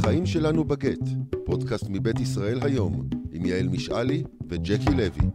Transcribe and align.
החיים 0.00 0.26
שלנו 0.26 0.64
בגט, 0.64 0.98
פודקאסט 1.44 1.84
מבית 1.88 2.20
ישראל 2.20 2.58
היום, 2.62 3.08
עם 3.32 3.46
יעל 3.46 3.68
משעלי 3.68 4.22
וג'קי 4.48 4.90
לוי. 4.90 5.30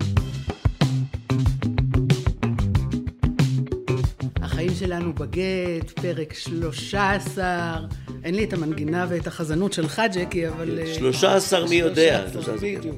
החיים 4.41 4.70
שלנו 4.79 5.13
בגט, 5.13 5.89
פרק 6.01 6.33
13. 6.33 7.88
אין 8.23 8.36
לי 8.36 8.43
את 8.43 8.54
המנגינה 8.54 9.06
ואת 9.10 9.28
החזנות 9.28 9.74
שלך, 9.74 10.01
ג'קי, 10.13 10.47
אבל... 10.47 10.86
13 10.86 11.60
אה, 11.60 11.70
מי 11.70 11.76
יודע. 11.76 12.26
13, 12.32 12.56
בדיוק. 12.56 12.96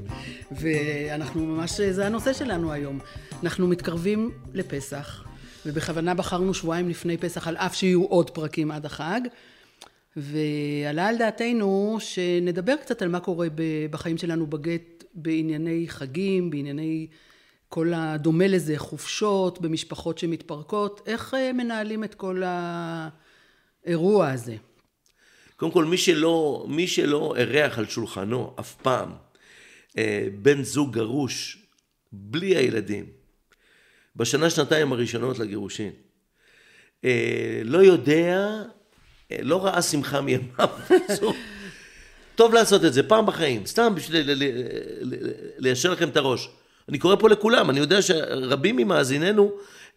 ואנחנו 0.52 1.46
ממש, 1.46 1.82
זה 1.82 2.06
הנושא 2.06 2.34
שלנו 2.34 2.72
היום. 2.72 3.00
אנחנו 3.44 3.68
מתקרבים 3.68 4.32
לפסח, 4.54 5.24
ובכוונה 5.66 6.14
בחרנו 6.14 6.54
שבועיים 6.54 6.90
לפני 6.90 7.18
פסח, 7.18 7.48
על 7.48 7.58
אף 7.58 7.76
שיהיו 7.76 8.04
עוד 8.04 8.30
פרקים 8.30 8.72
עד 8.72 8.86
החג. 8.86 9.22
ועלה 10.20 11.08
על 11.08 11.18
דעתנו 11.18 11.98
שנדבר 12.00 12.75
קצת 12.82 13.02
על 13.02 13.10
מה 13.10 13.20
קורה 13.20 13.48
בחיים 13.92 14.18
שלנו 14.18 14.48
בגט 14.48 15.04
בענייני 15.14 15.86
חגים, 15.88 16.50
בענייני 16.50 17.08
כל 17.70 17.94
הדומה 17.96 18.48
לזה, 18.48 18.74
חופשות 18.78 19.61
במשפחות 19.61 20.18
שמתפרקות, 20.18 21.02
איך 21.06 21.34
אה, 21.34 21.54
מנהלים 21.54 22.04
את 22.04 22.16
כל 22.16 22.44
האירוע 23.86 24.30
הזה? 24.30 24.56
קודם 25.56 25.72
כל, 25.72 25.86
מי 25.86 25.98
שלא, 25.98 26.66
מי 26.70 26.88
שלא 26.88 27.34
אירח 27.38 27.78
על 27.78 27.86
שולחנו 27.86 28.56
אף 28.60 28.75
פעם 28.75 29.11
אה, 29.97 30.28
בן 30.42 30.64
זוג 30.64 30.94
גרוש 30.94 31.66
בלי 32.11 32.56
הילדים, 32.56 33.06
בשנה 34.16 34.50
שנתיים 34.50 34.92
הראשונות 34.92 35.39
לגירושין, 35.39 35.92
אה, 37.06 37.61
לא 37.64 37.78
יודע, 37.78 38.64
לא 39.42 39.66
ראה 39.66 39.81
שמחה 39.81 40.22
מימיו. 40.22 40.67
טוב 42.36 42.54
לעשות 42.54 42.86
את 42.86 42.94
זה 42.94 43.04
פעם 43.04 43.26
בחיים, 43.26 43.66
סתם 43.66 43.95
בשביל 43.95 44.30
ליישר 45.58 45.92
לכם 45.92 46.09
את 46.09 46.17
הראש. 46.17 46.50
אני 46.89 47.00
קורא 47.00 47.16
פה 47.16 47.30
לכולם, 47.30 47.69
אני 47.69 47.80
יודע 47.80 48.02
שרבים 48.02 48.75
ממאזיננו, 48.75 49.52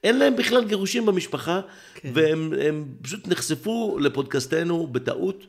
אין 0.04 0.18
להם 0.18 0.36
בכלל 0.36 0.64
גירושים 0.64 1.06
במשפחה, 1.06 1.60
כן. 1.94 2.10
והם 2.14 2.84
פשוט 3.02 3.28
נחשפו 3.28 3.98
לפודקאסטנו 4.00 4.86
בטעות. 4.86 5.44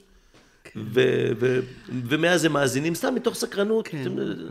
ו- 0.75 1.31
ו- 1.39 1.59
ומאז 1.89 2.45
הם 2.45 2.53
מאזינים 2.53 2.95
סתם 2.95 3.15
מתוך 3.15 3.35
סקרנות. 3.35 3.87
כן. 3.87 4.03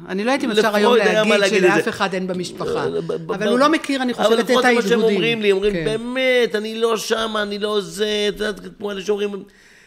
אני 0.08 0.24
לא 0.24 0.30
הייתי 0.30 0.46
אפשר 0.52 0.76
היום 0.76 0.96
להגיד 0.96 1.48
שלאף 1.48 1.88
אחד 1.88 2.14
אין 2.14 2.26
במשפחה, 2.26 2.86
אבל 3.26 3.48
הוא 3.48 3.58
לא 3.58 3.68
מכיר, 3.68 4.02
אני 4.02 4.14
חושבת, 4.14 4.32
את 4.32 4.50
האיגודים. 4.50 4.58
אבל 4.58 4.68
לפחות 4.68 4.84
מה 4.84 4.88
שהם 4.88 5.02
אומרים 5.02 5.42
לי, 5.42 5.52
אומרים, 5.52 5.72
כן. 5.72 5.84
באמת, 5.84 6.54
אני 6.54 6.78
לא 6.78 6.96
שם, 6.96 7.34
אני 7.42 7.58
לא 7.58 7.80
זה, 7.80 8.26
את 8.28 8.40
יודעת, 8.40 8.60
כמו 8.78 8.90
אלה 8.90 9.00
שאומרים, 9.00 9.44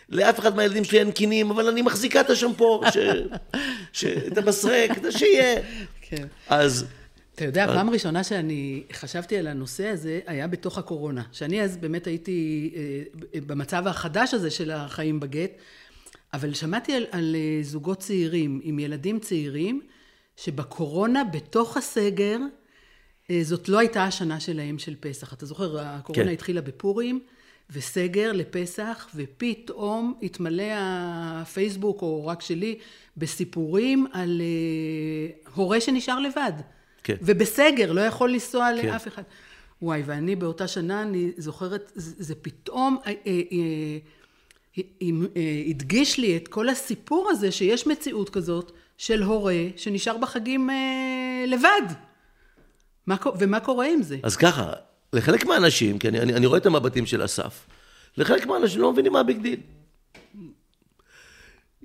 לאף 0.09 0.39
אחד 0.39 0.55
מהילדים 0.55 0.83
שלי 0.83 0.99
אין 0.99 1.11
קינים, 1.11 1.51
אבל 1.51 1.67
אני 1.67 1.81
מחזיקה 1.81 2.21
את 2.21 2.29
השמפו, 2.29 2.81
את 4.27 4.37
המסרק, 4.37 4.91
שיהיה. 5.09 5.61
כן. 6.01 6.25
אז... 6.49 6.85
אתה 7.35 7.45
יודע, 7.45 7.67
פעם 7.67 7.89
ראשונה 7.89 8.23
שאני 8.23 8.83
חשבתי 8.93 9.37
על 9.37 9.47
הנושא 9.47 9.87
הזה, 9.87 10.19
היה 10.27 10.47
בתוך 10.47 10.77
הקורונה. 10.77 11.21
שאני 11.31 11.61
אז 11.61 11.77
באמת 11.77 12.07
הייתי 12.07 12.71
אה, 12.75 13.39
במצב 13.47 13.87
החדש 13.87 14.33
הזה 14.33 14.49
של 14.49 14.71
החיים 14.71 15.19
בגט, 15.19 15.51
אבל 16.33 16.53
שמעתי 16.53 16.93
על, 16.93 17.05
על 17.11 17.35
אה, 17.35 17.63
זוגות 17.63 17.99
צעירים 17.99 18.59
עם 18.63 18.79
ילדים 18.79 19.19
צעירים, 19.19 19.81
שבקורונה, 20.37 21.23
בתוך 21.23 21.77
הסגר, 21.77 22.37
אה, 23.29 23.39
זאת 23.43 23.69
לא 23.69 23.79
הייתה 23.79 24.03
השנה 24.03 24.39
שלהם 24.39 24.79
של 24.79 24.95
פסח. 24.99 25.33
אתה 25.33 25.45
זוכר, 25.45 25.79
הקורונה 25.79 26.25
כן. 26.25 26.31
התחילה 26.33 26.61
בפורים, 26.61 27.19
וסגר 27.69 28.31
לפסח, 28.31 29.09
ופתאום 29.15 30.13
התמלא 30.23 30.63
הפייסבוק, 30.73 32.01
או 32.01 32.27
רק 32.27 32.41
שלי, 32.41 32.79
בסיפורים 33.17 34.07
על 34.11 34.41
uh, 35.45 35.49
הורה 35.55 35.81
שנשאר 35.81 36.19
לבד. 36.19 36.51
כן. 37.03 37.15
ובסגר, 37.21 37.91
לא 37.91 38.01
יכול 38.01 38.31
לנסוע 38.31 38.69
כן. 38.81 38.87
לאף 38.87 39.07
אחד. 39.07 39.23
וואי, 39.81 40.03
ואני 40.05 40.35
באותה 40.35 40.67
שנה, 40.67 41.01
אני 41.01 41.31
זוכרת, 41.37 41.91
זה, 41.95 42.23
זה 42.23 42.35
פתאום 42.35 42.97
אה, 43.05 43.11
אה, 43.11 43.13
אה, 43.27 43.41
אה, 43.51 43.97
הדגיש 45.69 46.17
לי 46.19 46.37
את 46.37 46.47
כל 46.47 46.69
הסיפור 46.69 47.29
הזה, 47.31 47.51
שיש 47.51 47.87
מציאות 47.87 48.29
כזאת 48.29 48.71
של 48.97 49.23
הורה 49.23 49.67
שנשאר 49.77 50.17
בחגים 50.17 50.69
אה, 50.69 51.45
לבד. 51.47 51.93
מה, 53.07 53.15
ומה 53.39 53.59
קורה 53.59 53.87
עם 53.87 54.03
זה? 54.03 54.17
אז 54.23 54.35
ככה, 54.35 54.73
לחלק 55.13 55.45
מהאנשים, 55.45 55.99
כי 55.99 56.07
אני, 56.07 56.19
אני, 56.19 56.33
אני 56.33 56.45
רואה 56.45 56.57
את 56.57 56.65
המבטים 56.65 57.05
של 57.05 57.25
אסף, 57.25 57.67
לחלק 58.17 58.45
מהאנשים 58.45 58.81
לא 58.81 58.91
מבינים 58.91 59.13
מה 59.13 59.19
ה 59.19 59.25
big 59.25 59.41
deal. 59.41 59.59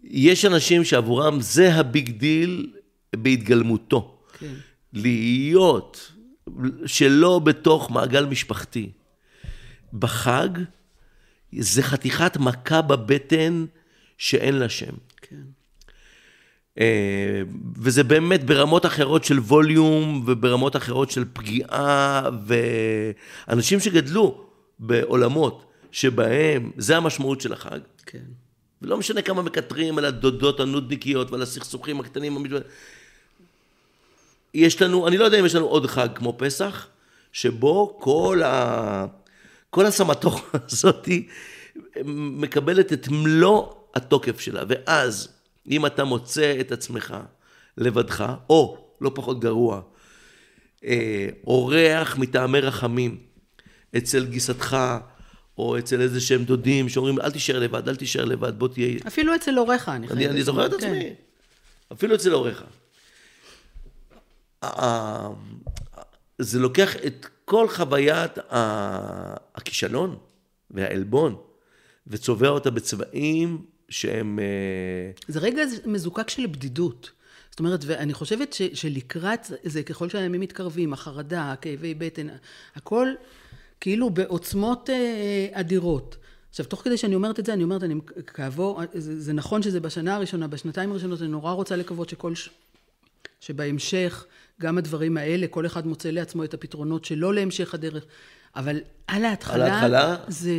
יש 0.05 0.45
אנשים 0.45 0.85
שעבורם 0.85 1.41
זה 1.41 1.75
ה 1.75 1.84
big 1.84 2.11
deal 2.11 2.73
בהתגלמותו. 3.17 4.19
כן. 4.39 4.55
להיות 4.93 6.13
שלא 6.87 7.39
בתוך 7.39 7.91
מעגל 7.91 8.25
משפחתי. 8.27 8.91
בחג 9.93 10.49
זה 11.53 11.83
חתיכת 11.83 12.37
מכה 12.37 12.83
בבטן 12.83 13.65
שאין 14.19 14.55
לה 14.55 14.69
שם. 14.69 14.95
כן. 15.23 15.37
אה, 16.81 17.43
וזה 17.77 18.05
באמת 18.05 18.45
ברמות 18.45 18.87
אחרות 18.87 19.25
של 19.25 19.39
ווליום 19.39 20.25
וברמות 20.27 20.77
אחרות 20.77 21.11
של 21.11 21.25
פגיעה, 21.33 22.23
ואנשים 22.47 23.81
שגדלו 23.81 24.45
בעולמות 24.79 25.65
שבהם 25.93 26.71
זה 26.77 26.97
המשמעות 26.97 27.41
של 27.41 27.53
החג. 27.53 27.81
כן. 28.07 28.25
ולא 28.83 28.99
משנה 28.99 29.23
כמה 29.23 29.43
מקטרים 29.43 29.99
על 29.99 30.05
הדודות 30.05 30.61
הנודניקיות 30.61 31.31
ועל 31.31 31.43
הסכסוכים 31.43 32.01
הקטנים. 32.01 32.47
יש 34.55 34.83
לנו, 34.83 35.09
אני 35.09 35.19
לא 35.19 35.25
יודע 35.25 35.41
אם 35.41 35.47
יש 35.47 35.55
לנו 35.55 35.67
עוד 35.67 35.87
חג 35.87 36.09
כמו 36.15 36.35
פסח, 36.39 36.87
שבו 37.33 37.97
כל, 38.01 38.43
ה... 38.45 39.07
כל 39.71 39.87
הסמטוחה 39.87 40.59
הזאת 40.67 41.09
מקבלת 42.15 42.93
את 42.93 43.09
מלוא 43.09 43.73
התוקף 43.95 44.41
שלה. 44.41 44.63
ואז, 44.69 45.29
אם 45.71 45.87
אתה 45.87 46.05
מוצא 46.05 46.57
את 46.61 46.73
עצמך 46.73 47.17
לבדך, 47.77 48.33
או, 48.51 48.89
לא 49.01 49.11
פחות 49.15 49.41
גרוע, 49.41 49.81
אה, 50.85 51.29
אורח 51.47 52.17
מטעמי 52.17 52.61
רחמים 52.61 53.19
אצל 53.97 54.27
גיסתך, 54.27 54.77
או 55.59 55.79
אצל 55.79 56.01
איזה 56.01 56.21
שהם 56.21 56.45
דודים 56.45 56.89
שאומרים, 56.89 57.21
אל 57.21 57.31
תישאר 57.31 57.59
לבד, 57.59 57.89
אל 57.89 57.97
תישאר 57.97 58.25
לבד, 58.25 58.59
בוא 58.59 58.69
תהיה... 58.69 58.99
אפילו 59.07 59.35
אצל 59.35 59.59
הוריך, 59.59 59.89
אני 59.89 60.09
חייבת. 60.09 60.31
אני 60.31 60.43
זוכר 60.43 60.67
את 60.67 60.71
כן. 60.71 60.77
עצמי. 60.77 61.15
אפילו 61.93 62.15
אצל 62.15 62.33
הוריך. 62.33 62.65
זה 66.39 66.59
לוקח 66.59 66.97
את 66.97 67.27
כל 67.49 67.69
חוויית 67.69 68.33
הכישלון 69.55 70.17
והעלבון, 70.71 71.37
וצובע 72.07 72.49
אותה 72.49 72.71
בצבעים 72.71 73.65
שהם... 73.89 74.39
אה, 74.39 75.11
זה 75.29 75.41
רגע 75.41 75.63
מזוקק 75.87 76.31
של 76.31 76.47
בדידות. 76.47 77.11
זאת 77.51 77.59
אומרת, 77.61 77.81
ואני 77.87 78.15
חושבת 78.15 78.53
ש, 78.53 78.63
שלקראת 78.63 79.47
זה, 79.63 79.83
ככל 79.83 80.09
שהימים 80.09 80.41
מתקרבים, 80.41 80.93
החרדה, 80.93 81.53
הכאבי 81.53 81.95
בטן, 81.95 82.27
הכל 82.77 83.09
כאילו 83.81 84.11
בעוצמות 84.11 84.91
אה, 84.91 85.47
אדירות. 85.53 86.17
עכשיו, 86.51 86.67
תוך 86.67 86.83
כדי 86.85 86.97
שאני 86.97 87.15
אומרת 87.15 87.39
את 87.39 87.47
זה, 87.47 87.53
אני 87.53 87.63
אומרת, 87.63 87.83
אני 87.83 87.95
כעבור, 88.27 88.81
זה, 88.95 89.21
זה 89.21 89.33
נכון 89.33 89.63
שזה 89.63 89.81
בשנה 89.81 90.17
הראשונה, 90.17 90.47
בשנתיים 90.47 90.91
הראשונות, 90.91 91.21
אני 91.21 91.29
נורא 91.29 91.53
רוצה 91.53 91.77
לקוות 91.77 92.09
שכל. 92.09 92.33
שבהמשך, 93.41 94.25
גם 94.61 94.79
הדברים 94.79 95.17
האלה, 95.17 95.47
כל 95.47 95.67
אחד 95.67 95.87
מוצא 95.87 96.11
לעצמו 96.11 96.45
את 96.45 96.55
הפתרונות 96.55 97.05
שלו 97.05 97.33
להמשך 97.33 97.75
הדרך. 97.75 98.05
אבל 98.57 98.81
על 99.07 99.25
ההתחלה, 99.25 99.65
על 99.65 99.71
ההתחלה, 99.71 100.17
זה... 100.29 100.51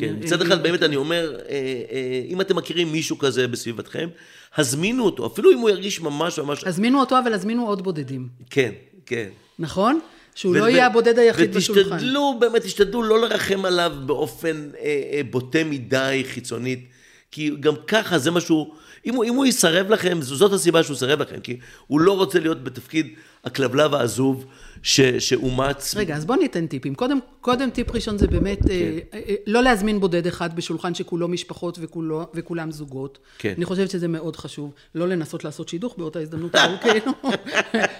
כן, 0.00 0.14
מצד 0.20 0.42
אחד 0.42 0.62
באמת 0.62 0.82
אני 0.82 0.96
אומר, 0.96 1.36
אה, 1.48 1.54
אה, 1.90 2.22
אם 2.28 2.40
אתם 2.40 2.56
מכירים 2.56 2.92
מישהו 2.92 3.18
כזה 3.18 3.48
בסביבתכם, 3.48 4.08
הזמינו 4.56 5.04
אותו, 5.04 5.26
אפילו 5.26 5.52
אם 5.52 5.58
הוא 5.58 5.70
ירגיש 5.70 6.00
ממש 6.00 6.38
ממש... 6.38 6.64
הזמינו 6.64 7.00
אותו, 7.00 7.18
אבל 7.18 7.34
הזמינו 7.34 7.66
עוד 7.66 7.82
בודדים. 7.82 8.28
כן, 8.50 8.72
כן. 9.06 9.28
נכון? 9.58 10.00
שהוא 10.34 10.54
לא 10.54 10.68
יהיה 10.68 10.86
הבודד 10.86 11.18
היחיד 11.18 11.56
ותשתדלו, 11.56 11.74
בשולחן. 11.74 11.94
ותשתדלו, 11.94 12.36
באמת, 12.40 12.62
תשתדלו 12.62 13.02
לא 13.02 13.20
לרחם 13.20 13.64
עליו 13.64 13.92
באופן 14.06 14.68
אה, 14.78 15.02
אה, 15.12 15.20
בוטה 15.30 15.64
מדי, 15.64 16.22
חיצונית, 16.26 16.88
כי 17.30 17.50
גם 17.60 17.74
ככה 17.86 18.18
זה 18.18 18.30
משהו, 18.30 18.74
אם 19.06 19.14
הוא, 19.14 19.24
אם 19.24 19.34
הוא 19.34 19.46
יסרב 19.46 19.90
לכם, 19.90 20.22
זאת 20.22 20.52
הסיבה 20.52 20.82
שהוא 20.82 20.94
יסרב 20.94 21.22
לכם, 21.22 21.40
כי 21.40 21.58
הוא 21.86 22.00
לא 22.00 22.16
רוצה 22.16 22.40
להיות 22.40 22.64
בתפקיד 22.64 23.14
הכלבלב 23.44 23.94
העזוב 23.94 24.46
ש, 24.84 25.00
שאומץ. 25.00 25.94
רגע, 25.96 26.16
אז 26.16 26.24
בוא 26.24 26.36
ניתן 26.36 26.66
טיפים. 26.66 26.94
קודם, 26.94 27.18
קודם 27.40 27.70
טיפ 27.70 27.94
ראשון 27.94 28.18
זה 28.18 28.26
באמת 28.26 28.62
כן. 28.62 28.68
אה, 28.68 29.20
אה, 29.28 29.34
לא 29.46 29.62
להזמין 29.62 30.00
בודד 30.00 30.26
אחד 30.26 30.56
בשולחן 30.56 30.94
שכולו 30.94 31.28
משפחות 31.28 31.78
וכולו, 31.80 32.26
וכולם 32.34 32.70
זוגות. 32.70 33.18
כן. 33.38 33.54
אני 33.56 33.64
חושבת 33.64 33.90
שזה 33.90 34.08
מאוד 34.08 34.36
חשוב. 34.36 34.72
לא 34.94 35.08
לנסות 35.08 35.44
לעשות 35.44 35.68
שידוך 35.68 35.94
באותה 35.98 36.18
הזדמנות, 36.18 36.54
אבל 36.54 36.74
כאילו, 36.82 37.12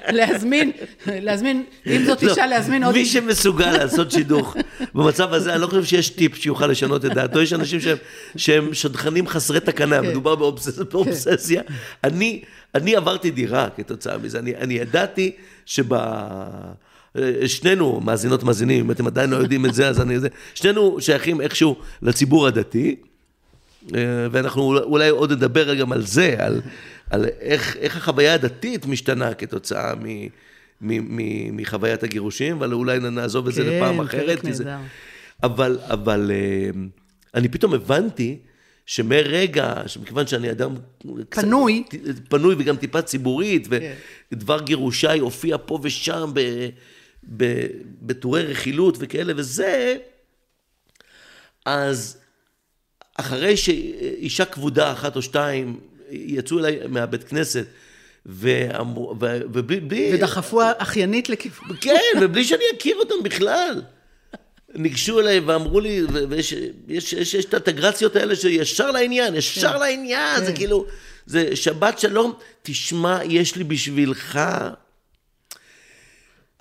להזמין, 0.08 0.72
להזמין, 1.06 1.64
אם 1.86 2.04
זאת 2.04 2.22
לא, 2.22 2.30
אישה, 2.30 2.46
להזמין 2.46 2.84
עוד... 2.84 2.94
מי 2.94 3.06
שמסוגל 3.06 3.70
לעשות 3.70 4.10
שידוך 4.10 4.56
במצב 4.94 5.32
הזה, 5.32 5.52
אני 5.52 5.62
לא 5.62 5.66
חושב 5.66 5.84
שיש 5.84 6.10
טיפ 6.10 6.36
שיוכל 6.36 6.66
לשנות 6.66 7.04
את 7.04 7.10
דעתו. 7.14 7.40
יש 7.42 7.52
אנשים 7.52 7.80
שהם, 7.80 7.96
שהם 8.36 8.74
שדכנים 8.74 9.26
חסרי 9.26 9.60
תקנה, 9.60 10.00
כן. 10.00 10.08
מדובר 10.08 10.34
באובס... 10.34 10.78
באובססיה. 10.78 11.62
כן. 11.62 11.74
אני... 12.04 12.42
אני 12.74 12.96
עברתי 12.96 13.30
דירה 13.30 13.68
כתוצאה 13.76 14.18
מזה, 14.18 14.38
אני, 14.38 14.56
אני 14.56 14.74
ידעתי 14.74 15.32
שב... 15.66 15.94
שנינו 17.46 18.00
מאזינות 18.00 18.42
מאזינים, 18.42 18.84
אם 18.84 18.90
אתם 18.90 19.06
עדיין 19.06 19.30
לא 19.30 19.36
יודעים 19.36 19.66
את 19.66 19.74
זה, 19.74 19.88
אז 19.88 20.00
אני... 20.00 20.16
שנינו 20.54 21.00
שייכים 21.00 21.40
איכשהו 21.40 21.76
לציבור 22.02 22.46
הדתי, 22.46 22.96
אה, 23.94 24.00
ואנחנו 24.30 24.78
אולי 24.78 25.08
עוד 25.08 25.32
נדבר 25.32 25.74
גם 25.74 25.92
על 25.92 26.02
זה, 26.02 26.34
על, 26.38 26.60
על 27.10 27.24
איך, 27.40 27.76
איך 27.76 27.96
החוויה 27.96 28.34
הדתית 28.34 28.86
משתנה 28.86 29.34
כתוצאה 29.34 29.94
מ, 29.94 30.04
מ, 30.80 31.16
מ, 31.16 31.56
מחוויית 31.56 32.02
הגירושים, 32.02 32.56
אבל 32.56 32.72
אולי 32.72 32.98
נעזוב 32.98 33.48
את 33.48 33.54
זה 33.54 33.62
כן, 33.62 33.68
לפעם 33.68 34.00
אחרת. 34.00 34.40
כן, 34.40 34.48
נהדר. 34.48 34.76
אבל, 35.42 35.78
אבל 35.82 36.30
אה, 36.34 36.80
אני 37.34 37.48
פתאום 37.48 37.74
הבנתי 37.74 38.38
שמרגע, 38.86 39.74
שמכיוון 39.86 40.26
שאני 40.26 40.50
אדם... 40.50 40.74
פנוי. 41.28 41.84
קצת, 41.88 41.98
פנוי 42.28 42.54
וגם 42.58 42.76
טיפה 42.76 43.02
ציבורית, 43.02 43.66
כן. 43.66 43.94
ודבר 44.32 44.60
גירושיי 44.60 45.18
הופיע 45.18 45.56
פה 45.66 45.78
ושם 45.82 46.32
בטורי 48.02 48.42
רכילות 48.42 48.96
וכאלה 49.00 49.32
וזה, 49.36 49.96
אז 51.64 52.18
אחרי 53.14 53.56
שאישה 53.56 54.44
כבודה 54.44 54.92
אחת 54.92 55.16
או 55.16 55.22
שתיים 55.22 55.80
יצאו 56.10 56.58
אליי 56.58 56.78
מהבית 56.88 57.24
כנסת, 57.24 57.66
ואמרו, 58.26 59.16
ובלי... 59.20 60.10
ודחפו 60.14 60.60
אחיינית 60.78 61.28
לכיוון. 61.28 61.76
כן, 61.80 62.20
ובלי 62.20 62.44
שאני 62.44 62.64
אכיר 62.76 62.96
אותם 62.96 63.14
בכלל. 63.24 63.82
ניגשו 64.74 65.20
אליי 65.20 65.40
ואמרו 65.40 65.80
לי, 65.80 66.02
ויש 66.28 66.54
יש, 66.88 67.12
יש, 67.12 67.34
יש 67.34 67.44
את 67.44 67.54
האינטגרציות 67.54 68.16
האלה 68.16 68.36
שישר 68.36 68.90
לעניין, 68.90 69.34
ישר 69.34 69.72
כן. 69.72 69.78
לעניין, 69.78 70.36
כן. 70.36 70.44
זה 70.44 70.52
כאילו, 70.52 70.86
זה 71.26 71.56
שבת 71.56 71.98
שלום, 71.98 72.32
תשמע, 72.62 73.18
יש 73.24 73.56
לי 73.56 73.64
בשבילך... 73.64 74.40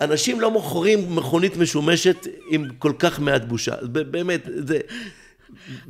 אנשים 0.00 0.40
לא 0.40 0.50
מוכרים 0.50 1.16
מכונית 1.16 1.56
משומשת 1.56 2.26
עם 2.50 2.68
כל 2.78 2.92
כך 2.98 3.20
מעט 3.20 3.42
בושה, 3.42 3.74
באמת, 3.82 4.48
זה... 4.56 4.78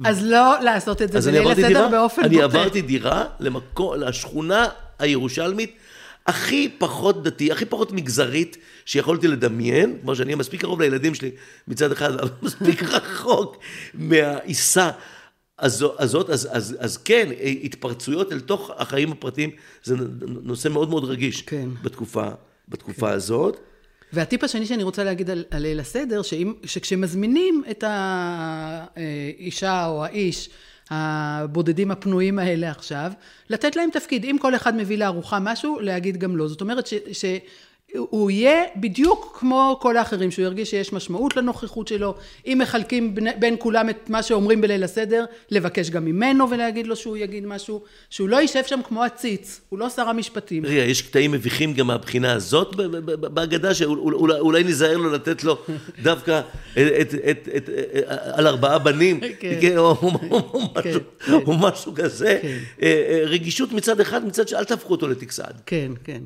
אז 0.05 0.25
לא 0.25 0.61
לעשות 0.61 1.03
את 1.03 1.13
זה 1.13 1.33
בליל 1.33 1.49
הסדר 1.49 1.89
באופן 1.89 2.23
בוטה. 2.23 2.35
אני 2.35 2.43
עברתי 2.43 2.83
דירה 2.83 3.25
למקום, 3.41 3.95
לשכונה 4.01 4.69
הירושלמית 4.99 5.77
הכי 6.27 6.69
פחות 6.79 7.23
דתי, 7.23 7.53
הכי 7.53 7.65
פחות 7.65 7.93
מגזרית 7.93 8.57
שיכולתי 8.85 9.29
לדמיין, 9.29 9.99
כמו 10.03 10.17
שאני 10.17 10.35
מספיק 10.35 10.61
קרוב 10.61 10.81
לילדים 10.81 11.15
שלי 11.15 11.31
מצד 11.69 11.93
אחד, 11.93 12.13
אבל 12.13 12.31
מספיק 12.43 12.83
רחוק 12.83 13.59
מהעיסה 13.95 14.91
הזאת, 15.59 16.31
אז, 16.31 16.49
אז, 16.53 16.77
אז 16.81 16.97
כן, 16.97 17.29
התפרצויות 17.63 18.33
אל 18.33 18.41
תוך 18.41 18.71
החיים 18.77 19.13
הפרטיים 19.13 19.51
זה 19.83 19.95
נושא 20.43 20.69
מאוד 20.69 20.91
מאוד 20.91 21.05
רגיש 21.05 21.43
כן. 21.43 21.69
בתקופה, 21.83 22.29
בתקופה 22.69 23.09
כן. 23.09 23.13
הזאת. 23.13 23.61
והטיפ 24.13 24.45
השני 24.45 24.67
שאני 24.67 24.83
רוצה 24.83 25.05
להגיד 25.05 25.31
על, 25.31 25.45
על 25.51 25.63
ליל 25.63 25.81
הסדר, 25.81 26.23
שאם, 26.23 26.55
שכשמזמינים 26.65 27.65
את 27.71 27.85
האישה 28.97 29.87
או 29.87 30.05
האיש 30.05 30.51
הבודדים 30.91 31.91
הפנויים 31.91 32.39
האלה 32.39 32.71
עכשיו, 32.71 33.13
לתת 33.51 33.77
להם 33.77 33.91
תפקיד. 33.91 34.25
אם 34.25 34.37
כל 34.41 34.55
אחד 34.55 34.77
מביא 34.77 34.99
לארוחה 34.99 35.39
משהו, 35.41 35.81
להגיד 35.81 36.17
גם 36.17 36.37
לא. 36.37 36.49
זאת 36.49 36.61
אומרת 36.61 36.87
ש... 36.87 36.95
ש 37.13 37.25
הוא 37.97 38.31
יהיה 38.31 38.65
בדיוק 38.77 39.37
כמו 39.41 39.79
כל 39.83 39.97
האחרים, 39.97 40.31
שהוא 40.31 40.45
ירגיש 40.45 40.71
שיש 40.71 40.93
משמעות 40.93 41.37
לנוכחות 41.37 41.89
שלו. 41.89 42.15
אם 42.47 42.59
מחלקים 42.63 43.15
בין 43.39 43.57
כולם 43.59 43.91
את 43.91 44.11
מה 44.11 44.23
שאומרים 44.23 44.61
בליל 44.61 44.85
הסדר, 44.85 45.25
לבקש 45.51 45.91
גם 45.91 46.05
ממנו 46.05 46.51
ולהגיד 46.51 46.87
לו 46.87 46.97
שהוא 46.97 47.17
יגיד 47.17 47.47
משהו, 47.47 47.83
שהוא 48.11 48.29
לא 48.29 48.37
יישב 48.37 48.63
שם 48.67 48.81
כמו 48.89 49.03
עציץ, 49.03 49.61
הוא 49.69 49.79
לא 49.79 49.89
שר 49.89 50.09
המשפטים. 50.09 50.67
רגע, 50.67 50.83
יש 50.83 51.03
קטעים 51.03 51.33
מביכים 51.33 51.73
גם 51.73 51.87
מהבחינה 51.87 52.33
הזאת 52.33 52.77
בהגדה, 53.21 53.75
שאולי 53.75 54.65
ניזהר 54.65 54.97
לו 54.97 55.11
לתת 55.11 55.45
לו 55.45 55.59
דווקא 56.03 56.41
על 58.33 58.47
ארבעה 58.47 58.79
בנים, 58.79 59.21
כן. 59.21 59.29
כן, 59.41 59.61
כן, 59.61 59.77
או 61.33 61.59
משהו 61.59 61.95
כזה. 61.95 62.41
אה, 62.43 62.49
אה, 62.83 63.21
רגישות 63.25 63.73
מצד 63.73 64.01
אחד, 64.01 64.25
מצד 64.25 64.49
שאל 64.49 64.65
תהפכו 64.65 64.93
אותו 64.93 65.09
לטקסד. 65.09 65.53
כן, 65.67 65.93
כן. 66.05 66.21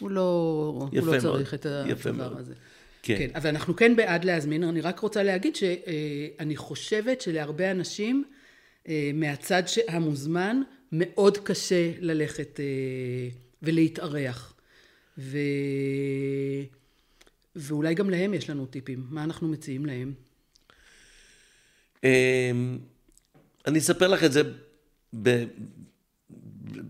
הוא 0.00 0.10
לא, 0.10 0.88
הוא 0.92 1.06
לא 1.06 1.20
צריך 1.20 1.54
את 1.54 1.66
הדבר 1.66 2.38
הזה. 2.38 2.54
כן. 3.02 3.16
כן, 3.18 3.30
אבל 3.34 3.48
אנחנו 3.48 3.76
כן 3.76 3.96
בעד 3.96 4.24
להזמין, 4.24 4.64
אני 4.64 4.80
רק 4.80 4.98
רוצה 4.98 5.22
להגיד 5.22 5.56
שאני 5.56 6.56
חושבת 6.56 7.20
שלהרבה 7.20 7.70
אנשים 7.70 8.24
אה, 8.88 9.10
מהצד 9.14 9.62
המוזמן 9.88 10.62
מאוד 10.92 11.38
קשה 11.38 11.92
ללכת 12.00 12.60
אה, 12.60 12.64
ולהתארח. 13.62 14.54
ו... 15.18 15.38
ואולי 17.56 17.94
גם 17.94 18.10
להם 18.10 18.34
יש 18.34 18.50
לנו 18.50 18.66
טיפים, 18.66 19.06
מה 19.10 19.24
אנחנו 19.24 19.48
מציעים 19.48 19.86
להם? 19.86 20.12
אמ, 22.04 22.78
אני 23.66 23.78
אספר 23.78 24.08
לך 24.08 24.24
את 24.24 24.32
זה 24.32 24.42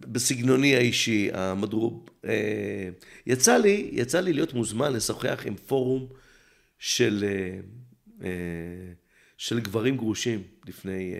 בסגנוני 0.00 0.76
האישי, 0.76 1.28
המדרוב. 1.32 2.09
אה, 2.24 2.88
יצא 3.26 3.56
לי, 3.56 3.88
יצא 3.92 4.20
לי 4.20 4.32
להיות 4.32 4.54
מוזמן 4.54 4.92
לשוחח 4.92 5.42
עם 5.46 5.56
פורום 5.56 6.08
של, 6.78 7.24
אה, 7.28 7.60
אה, 8.26 8.92
של 9.36 9.60
גברים 9.60 9.96
גרושים 9.96 10.42
לפני, 10.66 11.14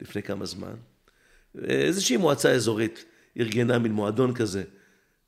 לפני 0.00 0.22
כמה 0.22 0.46
זמן. 0.46 0.74
איזושהי 1.64 2.16
מועצה 2.16 2.50
אזורית 2.50 3.04
ארגנה 3.38 3.78
מין 3.78 3.92
מועדון 3.92 4.34
כזה 4.34 4.64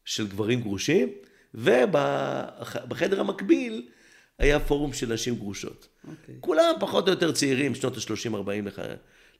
של 0.04 0.26
גברים 0.26 0.60
גרושים, 0.60 1.08
ובחדר 1.54 3.20
המקביל 3.20 3.88
היה 4.38 4.60
פורום 4.60 4.92
של 4.92 5.12
נשים 5.12 5.34
גרושות. 5.34 5.88
Okay. 6.04 6.08
אוקיי. 6.10 6.34
כולם 6.40 6.74
פחות 6.80 7.08
או 7.08 7.12
יותר 7.12 7.32
צעירים, 7.32 7.74
שנות 7.74 7.96
ה-30-40 7.96 8.64
לח... 8.64 8.78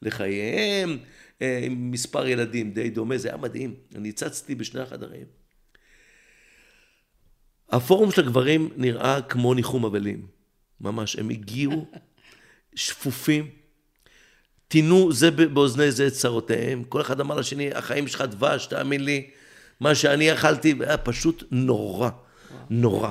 לחייהם, 0.02 0.98
עם 1.40 1.90
מספר 1.90 2.26
ילדים 2.26 2.70
די 2.70 2.90
דומה, 2.90 3.18
זה 3.18 3.28
היה 3.28 3.36
מדהים. 3.36 3.74
אני 3.94 4.08
הצצתי 4.08 4.54
בשני 4.54 4.80
החדרים. 4.80 5.26
הפורום 7.70 8.10
של 8.10 8.20
הגברים 8.20 8.68
נראה 8.76 9.22
כמו 9.22 9.54
ניחום 9.54 9.84
אבלים. 9.84 10.26
ממש, 10.80 11.16
הם 11.16 11.30
הגיעו 11.30 11.86
שפופים, 12.74 13.50
טינו 14.68 15.12
זה 15.12 15.30
באוזני 15.30 15.90
זה 15.90 16.06
את 16.06 16.12
צרותיהם, 16.12 16.84
כל 16.84 17.00
אחד 17.00 17.20
אמר 17.20 17.36
לשני, 17.36 17.74
החיים 17.74 18.08
שלך 18.08 18.20
דבש, 18.20 18.66
תאמין 18.66 19.04
לי, 19.04 19.30
מה 19.80 19.94
שאני 19.94 20.32
אכלתי, 20.32 20.74
היה 20.80 20.96
פשוט 20.96 21.44
נורא, 21.50 22.10
נורא. 22.70 23.10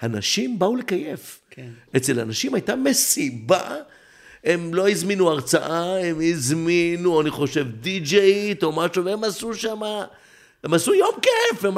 הנשים 0.00 0.58
באו 0.58 0.76
לקייף. 0.76 1.40
כן. 1.50 1.70
אצל 1.96 2.20
הנשים 2.20 2.54
הייתה 2.54 2.76
מסיבה 2.76 3.76
הם 4.44 4.74
לא 4.74 4.88
הזמינו 4.88 5.30
הרצאה, 5.30 6.06
הם 6.06 6.20
הזמינו, 6.20 7.20
אני 7.20 7.30
חושב, 7.30 7.66
די-ג'יית 7.80 8.62
או 8.62 8.72
משהו, 8.72 9.04
והם 9.04 9.24
עשו 9.24 9.54
שם, 9.54 9.82
הם 10.64 10.74
עשו 10.74 10.94
יום 10.94 11.14
כיף, 11.22 11.64
הם 11.64 11.74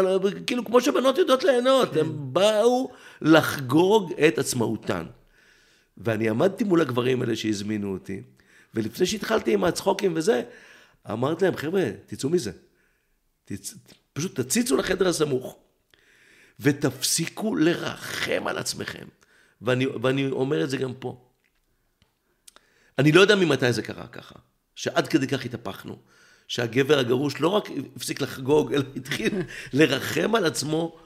כאילו 0.46 0.64
כמו 0.64 0.80
שבנות 0.80 1.18
יודעות 1.18 1.44
ליהנות. 1.44 1.96
הם 1.96 2.12
באו 2.32 2.90
לחגוג 3.22 4.12
את 4.12 4.38
עצמאותן. 4.38 5.06
ואני 5.98 6.28
עמדתי 6.28 6.64
מול 6.64 6.80
הגברים 6.80 7.22
האלה 7.22 7.36
שהזמינו 7.36 7.92
אותי, 7.92 8.22
ולפני 8.74 9.06
שהתחלתי 9.06 9.54
עם 9.54 9.64
הצחוקים 9.64 10.12
וזה, 10.16 10.42
אמרתי 11.10 11.44
להם, 11.44 11.56
חבר'ה, 11.56 11.90
תצאו 12.06 12.30
מזה. 12.30 12.52
תצ... 13.44 13.74
פשוט 14.12 14.40
תציצו 14.40 14.76
לחדר 14.76 15.08
הסמוך, 15.08 15.56
ותפסיקו 16.60 17.56
לרחם 17.56 18.46
על 18.46 18.58
עצמכם. 18.58 19.04
ואני, 19.62 19.86
ואני 19.86 20.30
אומר 20.30 20.64
את 20.64 20.70
זה 20.70 20.76
גם 20.76 20.94
פה. 20.98 21.25
אני 22.98 23.12
לא 23.12 23.20
יודע 23.20 23.34
ממתי 23.34 23.72
זה 23.72 23.82
קרה 23.82 24.06
ככה, 24.06 24.34
שעד 24.74 25.08
כדי 25.08 25.26
כך 25.26 25.44
התהפכנו, 25.44 25.96
שהגבר 26.48 26.98
הגרוש 26.98 27.40
לא 27.40 27.48
רק 27.48 27.68
הפסיק 27.96 28.20
לחגוג, 28.20 28.72
אלא 28.72 28.84
התחיל 28.96 29.32
לרחם 29.72 30.34
על 30.34 30.44
עצמו 30.44 30.96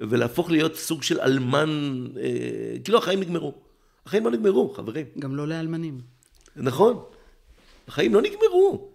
ולהפוך 0.00 0.50
להיות 0.50 0.76
סוג 0.76 1.02
של 1.02 1.20
אלמן, 1.20 2.04
אה, 2.16 2.78
כאילו 2.84 2.98
החיים 2.98 3.20
נגמרו. 3.20 3.54
החיים 4.06 4.24
לא 4.24 4.30
נגמרו, 4.30 4.74
חברים. 4.74 5.06
גם 5.18 5.36
לא 5.36 5.48
לאלמנים. 5.48 6.00
נכון, 6.56 7.04
החיים 7.88 8.14
לא 8.14 8.22
נגמרו. 8.22 8.88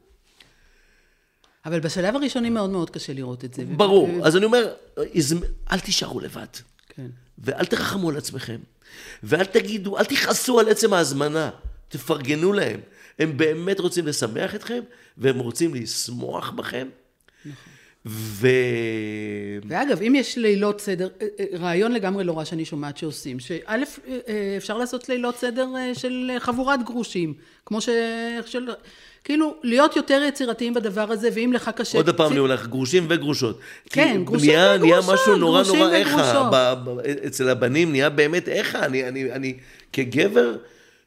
אבל 1.66 1.80
בשלב 1.80 2.16
הראשוני 2.16 2.50
מאוד 2.50 2.70
מאוד 2.70 2.90
קשה 2.90 3.14
לראות 3.14 3.46
את 3.46 3.54
זה. 3.54 3.66
ברור. 3.66 4.10
ו- 4.10 4.26
אז 4.26 4.38
אני 4.38 4.46
אומר, 4.46 4.74
אל 5.72 5.80
תישארו 5.80 6.20
לבד. 6.20 6.46
כן. 6.90 7.08
ואל 7.38 7.66
תרחמו 7.66 8.10
על 8.10 8.18
עצמכם. 8.18 8.60
ואל 9.24 9.46
תגידו, 9.46 9.98
אל 9.98 10.06
תכעסו 10.06 10.60
על 10.60 10.70
עצם 10.70 10.94
ההזמנה. 10.94 11.50
תפרגנו 11.90 12.54
להם. 12.54 12.80
הם 13.20 13.38
באמת 13.38 13.80
רוצים 13.80 14.08
לשמח 14.08 14.56
אתכם, 14.56 14.80
והם 15.18 15.40
רוצים 15.40 15.76
לשמוח 15.76 16.50
בכם. 16.50 16.88
ו... 18.06 18.48
ואגב, 19.68 20.02
אם 20.02 20.16
יש 20.16 20.38
לילות 20.38 20.82
סדר, 20.82 21.08
אה, 21.22 21.28
אה, 21.40 21.46
רעיון 21.60 21.92
לגמרי 21.92 22.24
לא 22.24 22.38
רע 22.38 22.46
שאני 22.46 22.66
שומעת 22.66 22.98
שעושים, 22.98 23.40
שא', 23.40 23.76
אה, 24.28 24.54
אפשר 24.58 24.78
לעשות 24.78 25.10
לילות 25.10 25.38
סדר 25.38 25.68
של 25.94 26.32
חבורת 26.40 26.84
גרושים, 26.84 27.34
כמו 27.66 27.82
ש... 27.82 27.90
של... 28.46 28.70
כאילו, 29.24 29.56
להיות 29.64 29.96
יותר 29.96 30.22
יצירתיים 30.28 30.74
בדבר 30.74 31.12
הזה, 31.12 31.30
ואם 31.34 31.52
לך 31.54 31.72
קשה... 31.76 31.98
עוד 31.98 32.10
פעם 32.10 32.32
אני 32.32 32.40
הולך, 32.40 32.68
גרושים 32.68 33.06
וגרושות. 33.10 33.60
כן, 33.90 34.22
גרושים 34.26 34.50
נהיה, 34.50 34.78
נהיה 34.78 35.00
וגרושות, 35.00 35.14
משהו 35.14 35.38
נורא 35.38 35.64
נורא 35.68 35.94
איכה. 35.94 36.44
אצל 37.28 37.50
הבנים 37.50 37.92
נהיה 37.92 38.10
באמת 38.10 38.48
איכה. 38.50 38.86
אני, 38.86 39.08
אני, 39.08 39.32
אני 39.32 39.54
כגבר 39.94 40.56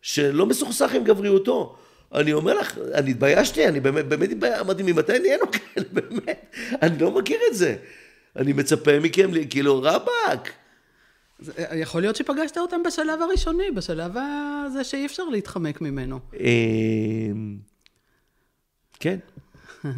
שלא 0.03 0.47
מסוכסך 0.47 0.95
עם 0.95 1.05
גבריותו. 1.05 1.77
אני 2.15 2.33
אומר 2.33 2.55
לך, 2.55 2.79
אני 2.95 3.11
התביישתי, 3.11 3.69
אני 3.69 3.81
באמת, 3.81 4.09
באמת 4.09 4.31
התביישתי, 4.31 4.61
אמרתי, 4.61 4.83
ממתי 4.83 5.19
נהיינו 5.19 5.45
כאלה, 5.53 5.87
באמת? 6.01 6.55
אני 6.83 6.99
לא 6.99 7.11
מכיר 7.11 7.39
את 7.51 7.57
זה. 7.57 7.77
אני 8.37 8.53
מצפה 8.53 9.01
מכם, 9.01 9.31
כאילו, 9.51 9.83
רבאק. 9.83 10.53
אה, 11.59 11.77
יכול 11.77 12.01
להיות 12.01 12.17
שפגשת 12.17 12.59
אותם 12.59 12.83
בשלב 12.83 13.23
הראשוני, 13.23 13.71
בשלב 13.71 14.17
הזה 14.17 14.85
שאי 14.85 15.07
אפשר 15.07 15.25
להתחמק 15.25 15.81
ממנו. 15.81 16.21
אמ, 16.41 17.59
כן. 19.01 19.19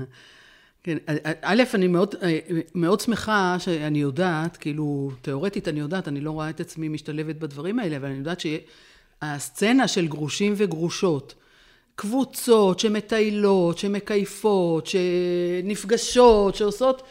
כן, 0.84 0.98
א', 1.42 1.62
אני 1.74 1.86
מאוד, 1.86 2.14
מאוד 2.74 3.00
שמחה 3.00 3.56
שאני 3.58 4.00
יודעת, 4.00 4.56
כאילו, 4.56 5.10
תיאורטית 5.22 5.68
אני 5.68 5.80
יודעת, 5.80 6.08
אני 6.08 6.20
לא 6.20 6.30
רואה 6.30 6.50
את 6.50 6.60
עצמי 6.60 6.88
משתלבת 6.88 7.36
בדברים 7.36 7.78
האלה, 7.78 7.96
אבל 7.96 8.08
אני 8.08 8.18
יודעת 8.18 8.40
שהסצנה 9.22 9.88
של 9.88 10.08
גרושים 10.08 10.54
וגרושות, 10.56 11.34
קבוצות 11.94 12.78
שמטיילות, 12.78 13.78
שמקייפות, 13.78 14.86
שנפגשות, 14.86 16.54
שעושות 16.54 17.02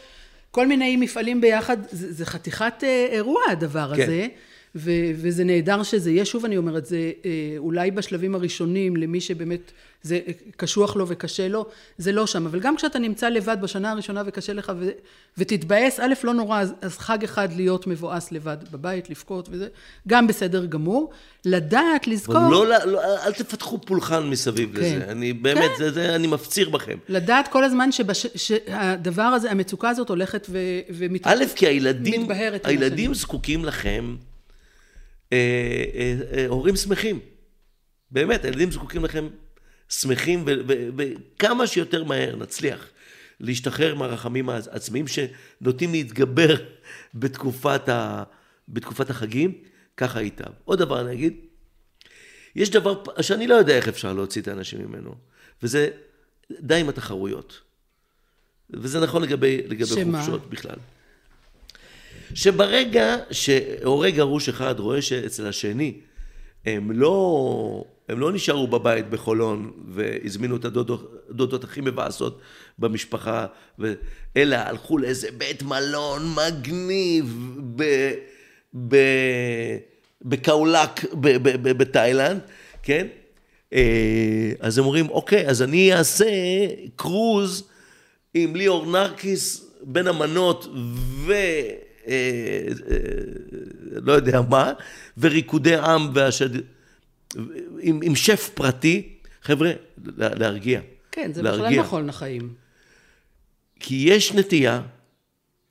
כל 0.50 0.66
מיני 0.66 0.96
מפעלים 0.96 1.40
ביחד, 1.40 1.76
זה, 1.90 2.12
זה 2.12 2.26
חתיכת 2.26 2.74
אה, 2.82 3.06
אירוע 3.10 3.42
הדבר 3.50 3.96
כן. 3.96 4.02
הזה. 4.02 4.26
ו- 4.76 4.90
וזה 5.14 5.44
נהדר 5.44 5.82
שזה 5.82 6.10
יהיה, 6.10 6.24
שוב 6.24 6.44
אני 6.44 6.56
אומרת, 6.56 6.86
זה 6.86 7.12
אה, 7.24 7.30
אולי 7.58 7.90
בשלבים 7.90 8.34
הראשונים, 8.34 8.96
למי 8.96 9.20
שבאמת 9.20 9.72
זה 10.02 10.18
קשוח 10.56 10.96
לו 10.96 11.08
וקשה 11.08 11.48
לו, 11.48 11.66
זה 11.98 12.12
לא 12.12 12.26
שם. 12.26 12.46
אבל 12.46 12.60
גם 12.60 12.76
כשאתה 12.76 12.98
נמצא 12.98 13.28
לבד 13.28 13.56
בשנה 13.62 13.90
הראשונה 13.90 14.22
וקשה 14.26 14.52
לך 14.52 14.72
ו- 14.78 14.90
ותתבאס, 15.38 16.00
א', 16.00 16.12
לא 16.24 16.34
נורא, 16.34 16.60
אז, 16.60 16.74
אז 16.80 16.98
חג 16.98 17.24
אחד 17.24 17.48
להיות 17.56 17.86
מבואס 17.86 18.32
לבד 18.32 18.56
בבית, 18.70 19.10
לבכות 19.10 19.48
וזה, 19.52 19.68
גם 20.08 20.26
בסדר 20.26 20.64
גמור. 20.66 21.10
לדעת, 21.44 22.06
לזכור, 22.06 22.36
אבל 22.38 22.50
לא, 22.50 22.66
לא, 22.66 22.76
לא, 22.84 23.00
אל 23.26 23.32
תפתחו 23.32 23.78
פולחן 23.80 24.22
מסביב 24.30 24.76
כן. 24.76 24.80
לזה. 24.80 25.04
אני 25.08 25.32
באמת, 25.32 25.70
זה, 25.78 25.90
זה, 25.90 26.14
אני 26.14 26.26
מפציר 26.26 26.70
בכם. 26.70 26.98
לדעת 27.08 27.48
כל 27.48 27.64
הזמן 27.64 27.92
שבש- 27.92 28.26
שהדבר 28.36 29.22
הזה, 29.22 29.50
המצוקה 29.50 29.88
הזאת 29.90 30.08
הולכת 30.08 30.46
ו- 30.50 30.58
ומת... 30.90 31.26
א', 31.26 31.44
כי 31.56 31.66
הילדים, 31.66 32.26
הילדים. 32.64 33.14
זקוקים 33.14 33.64
לכם, 33.64 33.88
אה, 33.88 33.94
אה, 34.00 34.06
אה, 34.16 34.31
הורים 36.48 36.76
שמחים. 36.76 37.20
באמת, 38.10 38.44
הילדים 38.44 38.70
זקוקים 38.70 39.04
לכם 39.04 39.28
שמחים, 39.88 40.44
וכמה 40.96 41.66
שיותר 41.66 42.04
מהר 42.04 42.36
נצליח 42.36 42.88
להשתחרר 43.40 43.94
מהרחמים 43.94 44.48
העצמיים 44.48 45.04
שנוטים 45.08 45.92
להתגבר 45.92 46.54
בתקופת, 47.14 47.88
ה, 47.88 48.22
בתקופת 48.68 49.10
החגים, 49.10 49.52
ככה 49.96 50.22
ייטב. 50.22 50.50
עוד 50.64 50.78
דבר 50.78 51.00
אני 51.00 51.12
אגיד, 51.12 51.36
יש 52.56 52.70
דבר 52.70 53.02
שאני 53.20 53.46
לא 53.46 53.54
יודע 53.54 53.76
איך 53.76 53.88
אפשר 53.88 54.12
להוציא 54.12 54.42
את 54.42 54.48
האנשים 54.48 54.88
ממנו, 54.88 55.14
וזה 55.62 55.90
די 56.60 56.74
עם 56.74 56.88
התחרויות. 56.88 57.60
וזה 58.70 59.00
נכון 59.00 59.22
לגבי, 59.22 59.62
לגבי 59.66 59.86
שמה? 59.86 60.18
חופשות 60.18 60.50
בכלל. 60.50 60.76
שברגע 62.34 63.16
שהורה 63.30 64.10
גרוש 64.10 64.48
אחד 64.48 64.80
רואה 64.80 65.02
שאצל 65.02 65.46
השני 65.46 65.94
הם 66.66 66.90
לא, 66.90 67.84
הם 68.08 68.20
לא 68.20 68.32
נשארו 68.32 68.66
בבית 68.66 69.10
בחולון 69.10 69.72
והזמינו 69.88 70.56
את 70.56 70.64
הדודות, 70.64 71.64
הכי 71.64 71.80
מבאסות 71.80 72.40
במשפחה, 72.78 73.46
ו... 73.78 73.94
אלא 74.36 74.56
הלכו 74.56 74.98
לאיזה 74.98 75.28
בית 75.38 75.62
מלון 75.62 76.22
מגניב 76.34 77.48
ב... 77.76 78.12
ב... 78.88 78.96
בקאולק 80.24 81.04
בתאילנד, 81.62 82.40
כן? 82.82 83.06
אה, 83.72 84.52
אז 84.60 84.78
הם 84.78 84.84
אומרים, 84.84 85.08
אוקיי, 85.08 85.48
אז 85.48 85.62
אני 85.62 85.94
אעשה 85.94 86.30
קרוז 86.96 87.68
עם 88.34 88.56
ליאור 88.56 88.86
נרקיס 88.86 89.70
בין 89.82 90.06
המנות 90.06 90.66
ו... 91.26 91.32
לא 94.02 94.12
יודע 94.12 94.40
מה, 94.40 94.72
וריקודי 95.18 95.76
עם 95.76 96.10
והשד... 96.14 96.48
עם, 97.80 98.00
עם 98.02 98.14
שף 98.14 98.50
פרטי, 98.54 99.18
חבר'ה, 99.42 99.72
לה- 100.04 100.34
להרגיע. 100.34 100.80
כן, 101.12 101.32
זה 101.32 101.42
בכלל 101.42 101.56
להרגיע. 101.56 101.82
נכון 101.82 102.06
לחיים. 102.06 102.54
כי 103.80 104.04
יש 104.08 104.32
נטייה, 104.34 104.82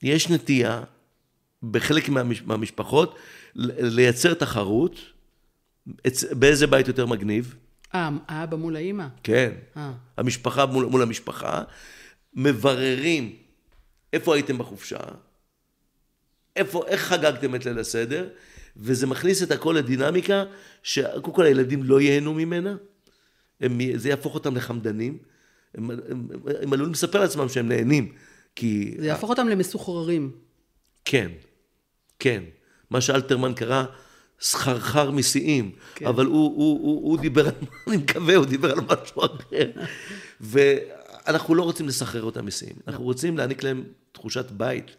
יש 0.02 0.30
נטייה 0.30 0.82
בחלק 1.70 2.08
מהמש, 2.08 2.42
מהמשפחות 2.42 3.18
לייצר 3.54 4.34
תחרות, 4.34 4.96
באיזה 6.32 6.66
בית 6.66 6.88
יותר 6.88 7.06
מגניב, 7.06 7.54
אה, 7.94 8.08
האבא 8.28 8.56
מול 8.56 8.76
האימא? 8.76 9.06
כן, 9.22 9.52
אה. 9.76 9.92
המשפחה 10.16 10.66
מול, 10.66 10.84
מול 10.86 11.02
המשפחה, 11.02 11.62
מבררים 12.34 13.36
איפה 14.12 14.34
הייתם 14.34 14.58
בחופשה, 14.58 14.96
איפה, 16.56 16.84
איך 16.86 17.00
חגגתם 17.00 17.54
את 17.54 17.66
ליל 17.66 17.78
הסדר, 17.78 18.28
וזה 18.76 19.06
מכניס 19.06 19.42
את 19.42 19.50
הכל 19.50 19.74
לדינמיקה 19.78 20.44
שקודם 20.82 21.34
כל 21.36 21.44
הילדים 21.46 21.82
לא 21.82 22.00
ייהנו 22.00 22.34
ממנה, 22.34 22.76
הם, 23.60 23.80
זה 23.96 24.08
יהפוך 24.08 24.34
אותם 24.34 24.56
לחמדנים, 24.56 25.18
הם, 25.74 25.90
הם, 25.90 25.98
הם, 26.08 26.28
הם 26.62 26.72
עלולים 26.72 26.92
לספר 26.92 27.20
לעצמם 27.20 27.48
שהם 27.48 27.68
נהנים, 27.68 28.12
כי... 28.56 28.94
זה 28.98 29.06
יהפוך 29.06 29.30
אותם 29.30 29.48
למסוחררים. 29.48 30.30
כן, 31.04 31.30
כן. 32.18 32.42
מה 32.90 33.00
שאלתרמן 33.00 33.54
קרא 33.54 33.84
סחרחר 34.40 35.10
משיאים, 35.10 35.70
כן. 35.94 36.06
אבל 36.06 36.26
הוא, 36.26 36.34
הוא, 36.34 36.80
הוא, 36.80 37.02
הוא 37.10 37.18
דיבר, 37.18 37.46
על- 37.46 37.54
אני 37.88 37.96
מקווה, 37.96 38.36
הוא 38.36 38.46
דיבר 38.46 38.72
על 38.72 38.78
משהו 38.80 39.22
אחר. 39.24 39.70
ואנחנו 40.40 41.54
לא 41.54 41.62
רוצים 41.62 41.88
לסחרר 41.88 42.22
אותם 42.22 42.46
משיאים, 42.46 42.76
אנחנו 42.86 43.04
רוצים 43.04 43.38
להעניק 43.38 43.62
להם 43.62 43.84
תחושת 44.12 44.50
בית 44.50 44.96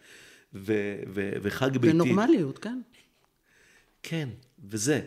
ו, 0.56 0.96
ו, 1.08 1.32
וחג 1.42 1.78
ביתי. 1.78 1.90
ונורמליות, 1.90 2.58
כן. 2.58 2.82
כן, 4.04 4.30
וזה. 4.70 5.02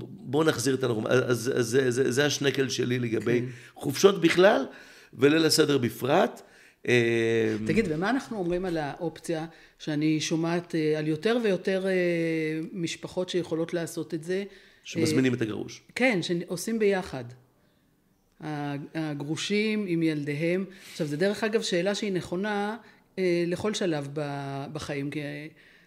בואו 0.00 0.44
נחזיר 0.44 0.74
את 0.74 0.84
הנורמל. 0.84 1.10
אז, 1.10 1.52
אז 1.56 1.66
זה, 1.66 1.90
זה, 1.90 2.12
זה 2.12 2.26
השנקל 2.26 2.68
שלי 2.68 2.98
לגבי 2.98 3.40
כן. 3.40 3.46
חופשות 3.74 4.20
בכלל 4.20 4.66
וליל 5.14 5.44
הסדר 5.44 5.78
בפרט. 5.78 6.42
אה, 6.88 7.56
תגיד, 7.66 7.84
ומה 7.88 8.10
אנחנו 8.10 8.38
אומרים 8.38 8.64
על 8.64 8.76
האופציה 8.76 9.46
שאני 9.78 10.20
שומעת 10.20 10.74
אה, 10.74 10.98
על 10.98 11.08
יותר 11.08 11.38
ויותר 11.44 11.86
אה, 11.86 11.92
משפחות 12.72 13.28
שיכולות 13.28 13.74
לעשות 13.74 14.14
את 14.14 14.24
זה? 14.24 14.44
שמזמינים 14.84 15.34
את 15.34 15.42
הגרוש. 15.42 15.82
כן, 15.94 16.18
שעושים 16.22 16.78
ביחד. 16.78 17.24
הגרושים 18.94 19.84
עם 19.88 20.02
ילדיהם. 20.02 20.64
עכשיו, 20.92 21.06
זה 21.06 21.16
דרך 21.16 21.44
אגב 21.44 21.62
שאלה 21.62 21.94
שהיא 21.94 22.12
נכונה 22.12 22.70
אה, 22.70 22.76
לכל 23.46 23.74
שלב 23.74 24.08
בחיים, 24.72 25.10
כי 25.10 25.20
אה, 25.22 25.46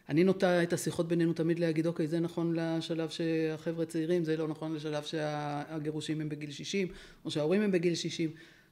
אני 0.10 0.24
נוטה 0.24 0.64
את 0.64 0.74
השיחות 0.74 1.08
בינינו 1.08 1.34
תמיד 1.34 1.60
להגיד, 1.60 1.88
אוקיי, 1.88 2.08
זה 2.08 2.20
נכון 2.20 2.56
לשלב 2.60 3.10
שהחבר'ה 3.10 3.86
צעירים, 3.86 4.24
זה 4.24 4.38
לא 4.38 4.48
נכון 4.48 4.76
לשלב 4.76 5.04
שהגירושים 5.04 6.22
הם 6.22 6.30
בגיל 6.30 6.52
60, 6.52 6.88
או 7.26 7.32
שההורים 7.32 7.62
הם 7.62 7.72
בגיל 7.72 7.96
60. 7.96 8.30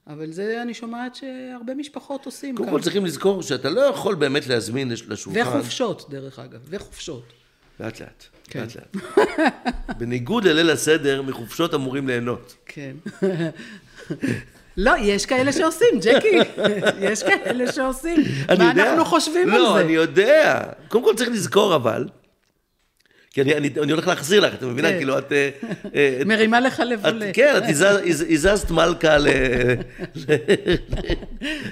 אבל 0.07 0.31
זה 0.31 0.61
אני 0.61 0.73
שומעת 0.73 1.15
שהרבה 1.15 1.73
משפחות 1.75 2.25
עושים 2.25 2.57
קודם. 2.57 2.69
כל 2.69 2.81
צריכים 2.81 3.05
לזכור 3.05 3.43
שאתה 3.43 3.69
לא 3.69 3.81
יכול 3.81 4.15
באמת 4.15 4.47
להזמין 4.47 4.89
לש- 4.91 5.01
לשולחן. 5.07 5.39
וחופשות, 5.59 6.09
דרך 6.09 6.39
אגב, 6.39 6.59
וחופשות. 6.69 7.23
לאט 7.79 8.01
לאט. 8.01 8.23
כן. 8.43 8.59
לאט 8.61 8.75
לאט. 8.75 8.95
בניגוד 9.97 10.43
לליל 10.43 10.69
הסדר, 10.69 11.21
מחופשות 11.21 11.73
אמורים 11.73 12.07
ליהנות. 12.07 12.55
כן. 12.65 12.95
לא, 14.77 14.93
יש 15.01 15.25
כאלה 15.25 15.51
שעושים, 15.51 15.87
ג'קי. 16.01 16.37
יש 17.11 17.23
כאלה 17.23 17.71
שעושים. 17.71 18.17
אני 18.49 18.57
מה 18.63 18.69
יודע. 18.69 18.89
אנחנו 18.89 19.05
חושבים 19.05 19.47
לא, 19.49 19.67
על 19.71 19.79
זה? 19.79 19.85
אני 19.85 19.93
יודע. 19.93 20.61
קודם 20.87 21.03
כל 21.03 21.13
צריך 21.15 21.29
לזכור 21.29 21.75
אבל, 21.75 22.07
כי 23.31 23.41
אני, 23.41 23.53
אני, 23.55 23.69
אני 23.83 23.91
הולך 23.91 24.07
להחזיר 24.07 24.41
לך, 24.41 24.53
את 24.53 24.63
מבינה? 24.63 24.89
כן. 24.89 24.97
כאילו, 24.97 25.17
את... 25.19 25.31
אה, 25.31 25.49
אה, 25.95 26.17
את- 26.21 26.27
מרימה 26.27 26.59
לך 26.59 26.79
לב 26.85 27.05
את, 27.05 27.13
עולה. 27.13 27.33
כן, 27.33 27.53
את 27.57 27.63
הז- 27.63 28.25
הזזת 28.29 28.71
מלכה 28.71 29.17
ל- 29.17 29.27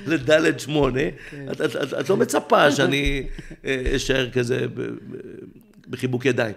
לדלת 0.08 0.60
שמונה. 0.60 1.00
כן. 1.32 1.46
את, 1.52 1.62
את, 1.62 1.76
את, 1.76 1.94
את 2.00 2.10
לא 2.10 2.18
מצפה 2.18 2.72
שאני 2.76 3.28
אה, 3.66 3.84
אשאר 3.96 4.30
כזה 4.30 4.66
בחיבוק 5.88 6.26
ידיים. 6.26 6.56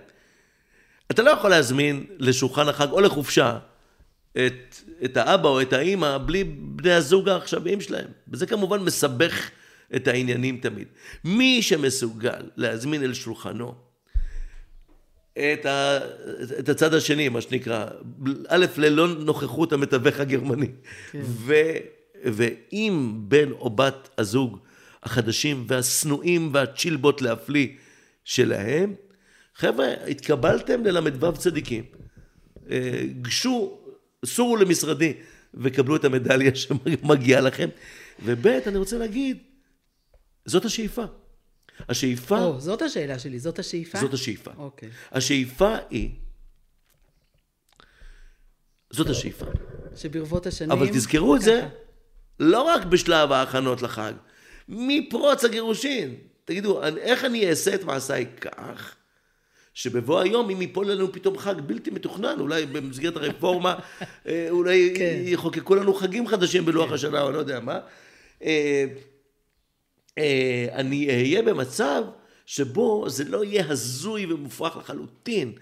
אתה 1.10 1.22
לא 1.22 1.30
יכול 1.30 1.50
להזמין 1.50 2.04
לשולחן 2.18 2.68
החג 2.68 2.90
או 2.90 3.00
לחופשה 3.00 3.58
את, 4.36 4.76
את 5.04 5.16
האבא 5.16 5.48
או 5.48 5.60
את 5.60 5.72
האימא 5.72 6.18
בלי 6.18 6.44
בני 6.44 6.92
הזוג 6.92 7.28
העכשוויים 7.28 7.80
שלהם. 7.80 8.08
וזה 8.28 8.46
כמובן 8.46 8.80
מסבך 8.80 9.50
את 9.96 10.08
העניינים 10.08 10.58
תמיד. 10.62 10.88
מי 11.24 11.62
שמסוגל 11.62 12.42
להזמין 12.56 13.02
אל 13.02 13.14
שולחנו 13.14 13.74
את, 15.32 15.66
ה, 15.66 15.98
את 16.58 16.68
הצד 16.68 16.94
השני, 16.94 17.28
מה 17.28 17.40
שנקרא, 17.40 17.86
א', 18.48 18.66
ללא 18.76 19.08
נוכחות 19.08 19.72
המתווך 19.72 20.20
הגרמני. 20.20 20.66
כן. 21.10 21.20
ו, 21.24 21.54
ואם 22.24 23.14
בן 23.18 23.50
או 23.52 23.70
בת 23.70 24.08
הזוג 24.18 24.58
החדשים 25.02 25.64
והשנואים 25.68 26.50
והצ'ילבות 26.52 27.22
להפליא 27.22 27.68
שלהם, 28.24 28.94
חבר'ה, 29.54 29.86
התקבלתם 30.08 30.84
לל"ו 30.84 31.32
צדיקים. 31.32 31.84
אה, 32.70 33.02
גשו, 33.22 33.78
סורו 34.26 34.56
למשרדי 34.56 35.12
וקבלו 35.54 35.96
את 35.96 36.04
המדליה 36.04 36.54
שמגיעה 36.62 37.40
לכם. 37.40 37.68
וב', 38.24 38.46
אני 38.46 38.78
רוצה 38.78 38.98
להגיד, 38.98 39.38
זאת 40.44 40.64
השאיפה. 40.64 41.04
השאיפה... 41.88 42.38
או, 42.38 42.60
זאת 42.60 42.82
השאלה 42.82 43.18
שלי, 43.18 43.38
זאת 43.38 43.58
השאיפה? 43.58 43.98
זאת 43.98 44.14
השאיפה. 44.14 44.50
אוקיי. 44.56 44.88
השאיפה 45.12 45.76
היא, 45.90 46.10
זאת 48.90 49.10
השאיפה. 49.10 49.46
שברבות 49.96 50.46
השנים... 50.46 50.70
אבל 50.70 50.88
תזכרו 50.88 51.36
את 51.36 51.42
זה. 51.42 51.68
לא 52.40 52.62
רק 52.62 52.84
בשלב 52.84 53.32
ההכנות 53.32 53.82
לחג, 53.82 54.12
מפרוץ 54.68 55.44
הגירושין. 55.44 56.14
תגידו, 56.44 56.82
איך 56.82 57.24
אני 57.24 57.50
אעשה 57.50 57.74
את 57.74 57.84
מעשיי 57.84 58.26
כך, 58.40 58.95
שבבוא 59.76 60.20
היום, 60.20 60.50
אם 60.50 60.60
ייפול 60.62 60.90
לנו 60.90 61.12
פתאום 61.12 61.38
חג 61.38 61.60
בלתי 61.60 61.90
מתוכנן, 61.90 62.40
אולי 62.40 62.66
במסגרת 62.66 63.16
הרפורמה, 63.16 63.74
אה, 64.26 64.46
אולי 64.50 64.94
כן. 64.96 65.20
יחוקקו 65.24 65.74
לנו 65.74 65.94
חגים 65.94 66.28
חדשים 66.28 66.64
בלוח 66.64 66.92
השנה, 66.92 67.22
או 67.22 67.30
לא 67.30 67.38
יודע 67.38 67.60
מה. 67.60 67.78
אה, 68.42 68.84
אה, 70.18 70.66
אני 70.72 71.08
אהיה 71.08 71.42
במצב 71.42 72.02
שבו 72.46 73.04
זה 73.08 73.24
לא 73.24 73.44
יהיה 73.44 73.64
הזוי 73.68 74.32
ומופרך 74.32 74.76
לחלוטין 74.76 75.52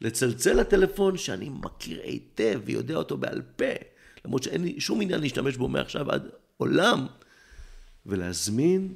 לצלצל 0.00 0.52
לטלפון 0.52 1.16
שאני 1.16 1.48
מכיר 1.48 2.00
היטב 2.04 2.60
ויודע 2.64 2.94
אותו 2.94 3.16
בעל 3.16 3.42
פה, 3.56 3.74
למרות 4.24 4.42
שאין 4.42 4.62
לי 4.62 4.80
שום 4.80 5.00
עניין 5.00 5.20
להשתמש 5.20 5.56
בו 5.56 5.68
מעכשיו 5.68 6.10
עד 6.10 6.28
עולם, 6.56 7.06
ולהזמין 8.06 8.94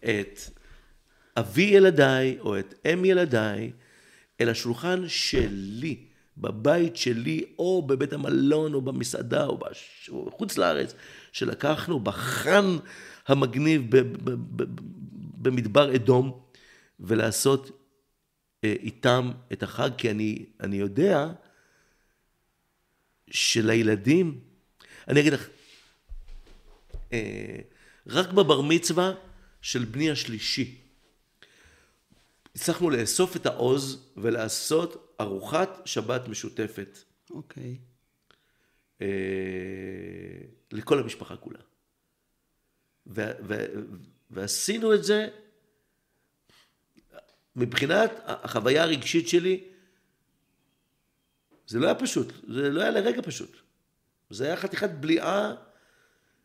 את 0.00 0.40
אבי 1.38 1.62
ילדיי 1.62 2.38
או 2.40 2.58
את 2.58 2.74
אם 2.92 3.04
ילדיי 3.04 3.72
אל 4.40 4.48
השולחן 4.48 5.08
שלי, 5.08 5.96
בבית 6.36 6.96
שלי, 6.96 7.44
או 7.58 7.82
בבית 7.86 8.12
המלון, 8.12 8.74
או 8.74 8.80
במסעדה, 8.80 9.46
או 9.46 9.58
בחוץ 10.26 10.58
לארץ, 10.58 10.94
שלקחנו 11.32 12.00
בחאן 12.00 12.76
המגניב 13.26 13.82
במדבר 15.42 15.94
אדום, 15.94 16.40
ולעשות 17.00 17.70
אה, 18.64 18.74
איתם 18.82 19.32
את 19.52 19.62
החג, 19.62 19.90
כי 19.98 20.10
אני, 20.10 20.46
אני 20.60 20.76
יודע 20.76 21.28
שלילדים, 23.30 24.40
אני 25.08 25.20
אגיד 25.20 25.32
לך, 25.32 25.48
אה, 27.12 27.58
רק 28.06 28.32
בבר 28.32 28.60
מצווה 28.60 29.12
של 29.62 29.84
בני 29.84 30.10
השלישי, 30.10 30.87
הצלחנו 32.58 32.90
לאסוף 32.90 33.36
את 33.36 33.46
העוז 33.46 34.12
ולעשות 34.16 35.16
ארוחת 35.20 35.80
שבת 35.84 36.28
משותפת 36.28 36.98
אוקיי. 37.30 37.78
אה, 39.00 39.06
לכל 40.72 40.98
המשפחה 40.98 41.36
כולה. 41.36 41.58
ו- 43.06 43.32
ו- 43.48 43.66
ועשינו 44.30 44.94
את 44.94 45.04
זה 45.04 45.28
מבחינת 47.56 48.10
החוויה 48.24 48.82
הרגשית 48.82 49.28
שלי, 49.28 49.64
זה 51.66 51.78
לא 51.78 51.86
היה 51.86 51.94
פשוט, 51.94 52.32
זה 52.48 52.70
לא 52.70 52.80
היה 52.80 52.90
לרגע 52.90 53.22
פשוט. 53.22 53.56
זה 54.30 54.46
היה 54.46 54.56
חתיכת 54.56 54.90
בליעה 54.90 55.54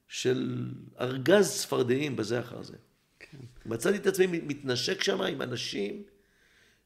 של 0.08 0.72
ארגז 1.00 1.62
צפרדעים 1.62 2.16
בזה 2.16 2.40
אחר 2.40 2.64
זה. 2.64 2.78
מצאתי 3.66 3.98
את 3.98 4.08
עצמי 4.08 4.28
מתנשק 4.28 5.04
שם 5.04 5.22
עם 5.22 5.42
אנשים 5.42 6.04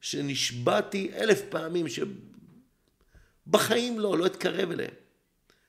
שנשבעתי 0.01 1.11
אלף 1.13 1.41
פעמים 1.49 1.85
שבחיים 3.47 3.99
לא, 3.99 4.17
לא 4.17 4.25
אתקרב 4.25 4.71
אליהם. 4.71 4.93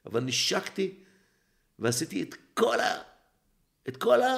אבל 0.06 0.20
נשקתי 0.20 0.94
ועשיתי 1.78 2.22
את 2.22 2.34
כל 2.54 2.80
ה... 2.80 2.98
את 3.88 3.96
כל 3.96 4.22
ה... 4.22 4.32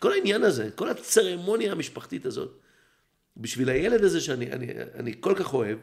כל 0.00 0.12
העניין 0.12 0.42
הזה, 0.42 0.70
כל 0.74 0.88
הצרמוניה 0.88 1.72
המשפחתית 1.72 2.26
הזאת. 2.26 2.58
בשביל 3.36 3.68
הילד 3.68 4.04
הזה 4.04 4.20
שאני 4.20 4.52
אני, 4.52 4.66
אני 4.94 5.14
כל 5.20 5.34
כך 5.36 5.54
אוהב, 5.54 5.78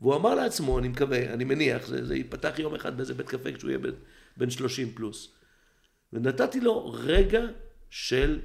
והוא 0.00 0.16
אמר 0.16 0.34
לעצמו, 0.34 0.78
אני 0.78 0.88
מקווה, 0.88 1.32
אני 1.32 1.44
מניח, 1.44 1.86
זה, 1.86 2.04
זה 2.06 2.16
ייפתח 2.16 2.58
יום 2.58 2.74
אחד 2.74 2.96
באיזה 2.96 3.14
בית 3.14 3.28
קפה 3.28 3.52
כשהוא 3.52 3.70
יהיה 3.70 3.78
בן, 3.78 3.90
בן 4.36 4.50
30 4.50 4.92
פלוס. 4.94 5.28
ונתתי 6.12 6.60
לו 6.60 6.90
רגע 6.90 7.42
של 7.94 8.40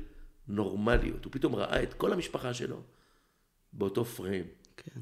נורמליות. 0.48 1.26
הוא 1.26 1.34
פתאום 1.34 1.56
ראה 1.56 1.84
את 1.84 1.94
כל 1.94 2.14
המשפחה 2.14 2.54
שלו 2.54 2.82
באותו 3.74 4.06
פריים. 4.06 4.44
כן. 4.78 5.00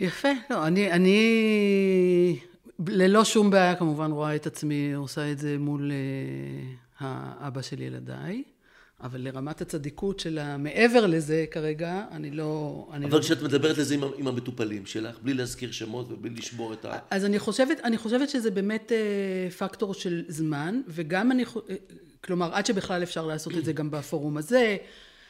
יפה. 0.00 0.28
לא, 0.50 0.66
אני, 0.66 0.92
אני 0.92 2.40
ללא 2.86 3.24
שום 3.24 3.50
בעיה 3.50 3.76
כמובן 3.76 4.10
רואה 4.10 4.36
את 4.36 4.46
עצמי 4.46 4.92
עושה 4.92 5.32
את 5.32 5.38
זה 5.38 5.58
מול 5.58 5.92
האבא 6.98 7.62
של 7.62 7.82
ילדיי, 7.82 8.42
אבל 9.04 9.20
לרמת 9.20 9.60
הצדיקות 9.60 10.20
של 10.20 10.38
המעבר 10.38 11.06
לזה 11.06 11.44
כרגע, 11.50 12.04
אני 12.10 12.30
לא... 12.30 12.86
אני 12.92 13.06
אבל 13.06 13.16
לא... 13.16 13.22
כשאת 13.22 13.42
מדברת 13.42 13.78
על 13.78 13.84
זה 13.84 13.94
עם, 13.94 14.00
עם 14.16 14.28
המטופלים 14.28 14.86
שלך, 14.86 15.18
בלי 15.22 15.34
להזכיר 15.34 15.72
שמות 15.72 16.12
ובלי 16.12 16.34
לשבור 16.34 16.72
את 16.72 16.84
ה... 16.84 16.98
אז 17.10 17.24
אני 17.24 17.38
חושבת, 17.38 17.80
אני 17.84 17.98
חושבת 17.98 18.28
שזה 18.28 18.50
באמת 18.50 18.92
אה, 18.92 19.50
פקטור 19.50 19.94
של 19.94 20.24
זמן, 20.28 20.80
וגם 20.88 21.32
אני, 21.32 21.44
אה, 21.44 21.74
כלומר, 22.20 22.54
עד 22.54 22.66
שבכלל 22.66 23.02
אפשר 23.02 23.26
לעשות 23.26 23.56
את 23.56 23.64
זה 23.64 23.72
גם 23.72 23.90
בפורום 23.90 24.36
הזה. 24.36 24.76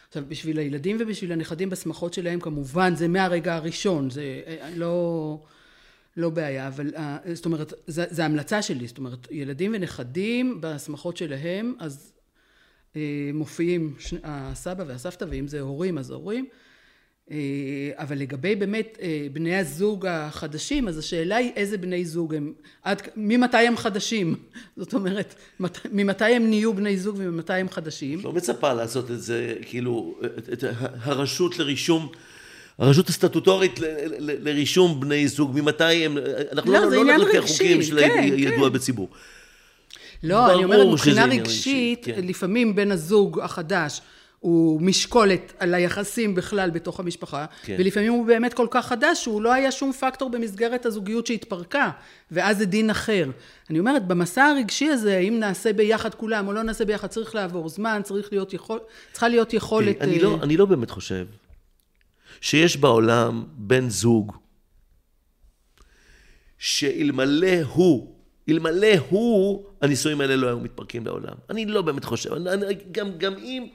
עכשיו, 0.08 0.22
בשביל 0.28 0.58
הילדים 0.58 0.96
ובשביל 1.00 1.32
הנכדים 1.32 1.70
בשמחות 1.70 2.14
שלהם, 2.14 2.40
כמובן, 2.40 2.94
זה 2.96 3.08
מהרגע 3.08 3.54
הראשון, 3.54 4.10
זה 4.10 4.40
אה, 4.46 4.70
לא, 4.76 5.38
לא 6.16 6.30
בעיה, 6.30 6.68
אבל 6.68 6.92
אה, 6.96 7.18
זאת 7.34 7.46
אומרת, 7.46 7.72
זה 7.86 8.24
המלצה 8.24 8.62
שלי, 8.62 8.86
זאת 8.86 8.98
אומרת, 8.98 9.26
ילדים 9.30 9.72
ונכדים 9.74 10.60
בשמחות 10.60 11.16
שלהם, 11.16 11.74
אז 11.78 12.12
אה, 12.12 12.13
מופיעים 13.34 13.94
שני, 13.98 14.18
הסבא 14.24 14.84
והסבתא, 14.86 15.24
ואם 15.28 15.48
זה 15.48 15.60
הורים, 15.60 15.98
אז 15.98 16.10
הורים. 16.10 16.46
אה, 17.30 17.36
אבל 17.94 18.18
לגבי 18.18 18.54
באמת 18.54 18.98
אה, 19.02 19.26
בני 19.32 19.56
הזוג 19.56 20.06
החדשים, 20.06 20.88
אז 20.88 20.98
השאלה 20.98 21.36
היא 21.36 21.52
איזה 21.56 21.78
בני 21.78 22.04
זוג 22.04 22.34
הם, 22.34 22.52
עד, 22.82 23.02
ממתי 23.16 23.56
הם 23.56 23.76
חדשים? 23.76 24.34
זאת 24.76 24.94
אומרת, 24.94 25.34
מת, 25.60 25.78
ממתי 25.92 26.24
הם 26.24 26.50
נהיו 26.50 26.74
בני 26.74 26.96
זוג 26.96 27.16
וממתי 27.18 27.52
הם 27.52 27.68
חדשים? 27.68 28.20
לא 28.24 28.32
מצפה 28.32 28.72
לעשות 28.72 29.10
את 29.10 29.22
זה, 29.22 29.54
כאילו, 29.62 30.20
את, 30.38 30.48
את 30.52 30.64
הרשות 31.02 31.58
לרישום, 31.58 32.08
הרשות 32.78 33.08
הסטטוטורית 33.08 33.80
ל, 33.80 33.84
ל, 34.18 34.48
לרישום 34.48 35.00
בני 35.00 35.28
זוג, 35.28 35.50
ממתי 35.54 35.84
הם, 35.84 36.18
אנחנו 36.52 36.72
לא, 36.72 36.90
לא, 36.90 37.04
לא 37.04 37.24
רגשי, 37.24 37.52
חוקים 37.52 37.82
של 37.82 38.00
כן, 38.00 38.24
ידוע 38.36 38.68
כן. 38.68 38.74
בציבור. 38.74 39.08
לא, 40.24 40.54
אני 40.54 40.64
אומרת, 40.64 40.86
מבחינה 40.92 41.24
רגשית, 41.24 41.98
רגשי, 41.98 42.12
כן. 42.20 42.26
לפעמים 42.26 42.74
בן 42.74 42.90
הזוג 42.90 43.40
החדש 43.40 44.00
הוא 44.44 44.80
משקולת 44.80 45.52
על 45.58 45.74
היחסים 45.74 46.34
בכלל 46.34 46.70
בתוך 46.70 47.00
המשפחה, 47.00 47.46
כן. 47.62 47.76
ולפעמים 47.78 48.12
הוא 48.12 48.26
באמת 48.26 48.54
כל 48.54 48.66
כך 48.70 48.86
חדש 48.86 49.22
שהוא 49.22 49.42
לא 49.42 49.52
היה 49.52 49.72
שום 49.72 49.92
פקטור 49.92 50.30
במסגרת 50.30 50.86
הזוגיות 50.86 51.26
שהתפרקה, 51.26 51.90
ואז 52.30 52.58
זה 52.58 52.64
דין 52.64 52.90
אחר. 52.90 53.30
אני 53.70 53.78
אומרת, 53.78 54.06
במסע 54.06 54.44
הרגשי 54.44 54.88
הזה, 54.88 55.16
האם 55.16 55.38
נעשה 55.38 55.72
ביחד 55.72 56.14
כולם 56.14 56.48
או 56.48 56.52
לא 56.52 56.62
נעשה 56.62 56.84
ביחד, 56.84 57.08
צריך 57.08 57.34
לעבור 57.34 57.68
זמן, 57.68 58.00
צריך 58.04 58.32
להיות 58.32 58.54
יכול, 58.54 58.78
צריכה 59.12 59.28
להיות 59.28 59.52
יכולת... 59.52 59.98
תראי, 59.98 60.10
אני, 60.10 60.18
אה, 60.18 60.22
לא, 60.22 60.38
אני 60.42 60.56
לא 60.56 60.64
באמת 60.64 60.90
חושב 60.90 61.26
שיש 62.40 62.76
בעולם 62.76 63.44
בן 63.56 63.88
זוג 63.88 64.36
שאלמלא 66.58 67.62
הוא, 67.68 68.13
אלמלא 68.48 68.94
הוא, 69.08 69.64
הנישואים 69.80 70.20
האלה 70.20 70.36
לא 70.36 70.46
היו 70.46 70.58
מתפרקים 70.58 71.06
לעולם. 71.06 71.34
אני 71.50 71.66
לא 71.66 71.82
באמת 71.82 72.04
חושב. 72.04 72.32
אני, 72.32 72.52
אני, 72.52 72.74
גם, 72.92 73.18
גם 73.18 73.36
אם 73.36 73.66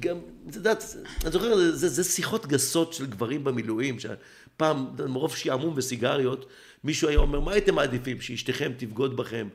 גם, 0.00 0.18
את 0.50 0.56
יודעת, 0.56 0.84
אני 1.22 1.30
זוכר, 1.30 1.56
זה, 1.70 1.88
זה 1.88 2.04
שיחות 2.04 2.46
גסות 2.46 2.92
של 2.92 3.06
גברים 3.06 3.44
במילואים, 3.44 3.96
שפעם, 3.98 4.86
מרוב 5.08 5.36
שעמום 5.36 5.74
וסיגריות, 5.76 6.46
מישהו 6.84 7.08
היה 7.08 7.18
אומר, 7.18 7.40
מה 7.40 7.52
הייתם 7.52 7.74
מעדיפים, 7.74 8.20
שאשתכם 8.20 8.72
תבגוד 8.76 9.16
בכם 9.16 9.48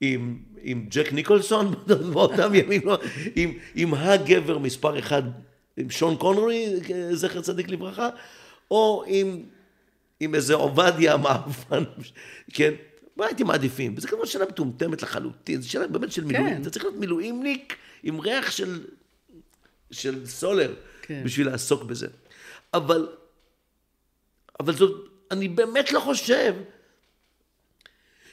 עם, 0.00 0.38
עם 0.62 0.86
ג'ק 0.90 1.12
ניקולסון 1.12 1.74
באותם 2.12 2.54
ימים, 2.54 2.80
לא, 2.84 2.98
עם, 3.36 3.52
עם 3.74 3.94
הגבר 3.94 4.58
מספר 4.58 4.98
אחד, 4.98 5.22
עם 5.76 5.90
שון 5.90 6.16
קונרי, 6.16 6.66
זכר 7.12 7.40
צדיק 7.40 7.68
לברכה, 7.68 8.08
או 8.70 9.04
עם, 9.06 9.42
עם 10.20 10.34
איזה 10.34 10.54
עובדיה 10.54 11.16
מעפן, 11.16 11.84
כן? 12.54 12.72
מה 13.16 13.26
הייתם 13.26 13.46
מעדיפים? 13.46 13.94
וזו 13.96 14.08
כמובן 14.08 14.26
שאלה 14.26 14.44
מטומטמת 14.46 15.02
לחלוטין, 15.02 15.60
זו 15.60 15.70
שאלה 15.70 15.86
באמת 15.86 16.12
של 16.12 16.24
מילואים. 16.24 16.54
כן. 16.54 16.62
אתה 16.62 16.70
צריך 16.70 16.84
להיות 16.84 16.96
מילואימניק 16.96 17.76
עם 18.02 18.20
ריח 18.20 18.50
של, 18.50 18.84
של 19.90 20.26
סולר 20.26 20.74
כן. 21.02 21.22
בשביל 21.24 21.46
לעסוק 21.46 21.82
בזה. 21.82 22.06
אבל, 22.74 23.08
אבל 24.60 24.76
זאת, 24.76 25.08
אני 25.30 25.48
באמת 25.48 25.92
לא 25.92 26.00
חושב 26.00 26.54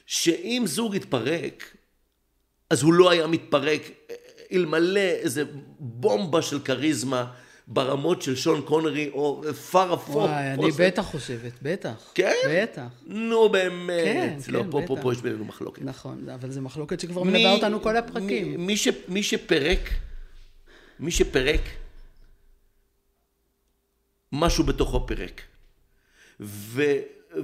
שאם 0.05 0.63
זוג 0.65 0.95
התפרק, 0.95 1.75
אז 2.69 2.81
הוא 2.81 2.93
לא 2.93 3.09
היה 3.09 3.27
מתפרק 3.27 3.81
אלמלא 4.51 4.99
איזה 4.99 5.43
בומבה 5.79 6.41
של 6.41 6.59
כריזמה. 6.59 7.33
ברמות 7.71 8.21
של 8.21 8.35
שון 8.35 8.61
קונרי 8.61 9.09
או 9.13 9.43
פארה 9.71 9.97
פוק. 9.97 10.15
וואי, 10.15 10.53
אני 10.53 10.71
בטח 10.79 11.01
חושבת, 11.01 11.51
בטח. 11.61 12.11
כן? 12.13 12.33
בטח. 12.49 12.87
נו 13.07 13.49
באמת. 13.49 14.03
כן, 14.05 14.37
לא, 14.47 14.63
כן, 14.63 14.71
פה, 14.71 14.79
בטח. 14.79 14.87
פה, 14.87 14.97
פה 15.01 15.13
יש 15.13 15.21
בינינו 15.21 15.45
מחלוקת. 15.45 15.81
נכון, 15.81 16.29
אבל 16.29 16.51
זו 16.51 16.61
מחלוקת 16.61 16.99
שכבר 16.99 17.23
מלווה 17.23 17.53
אותנו 17.53 17.81
כל 17.81 17.97
הפרקים. 17.97 18.49
מי, 18.49 18.57
מי, 18.57 18.77
ש, 18.77 18.87
מי 19.07 19.23
שפירק, 19.23 19.89
מי 20.99 21.11
שפירק, 21.11 21.61
משהו 24.31 24.63
בתוכו 24.63 25.07
פירק. 25.07 25.41
ו, 26.39 26.83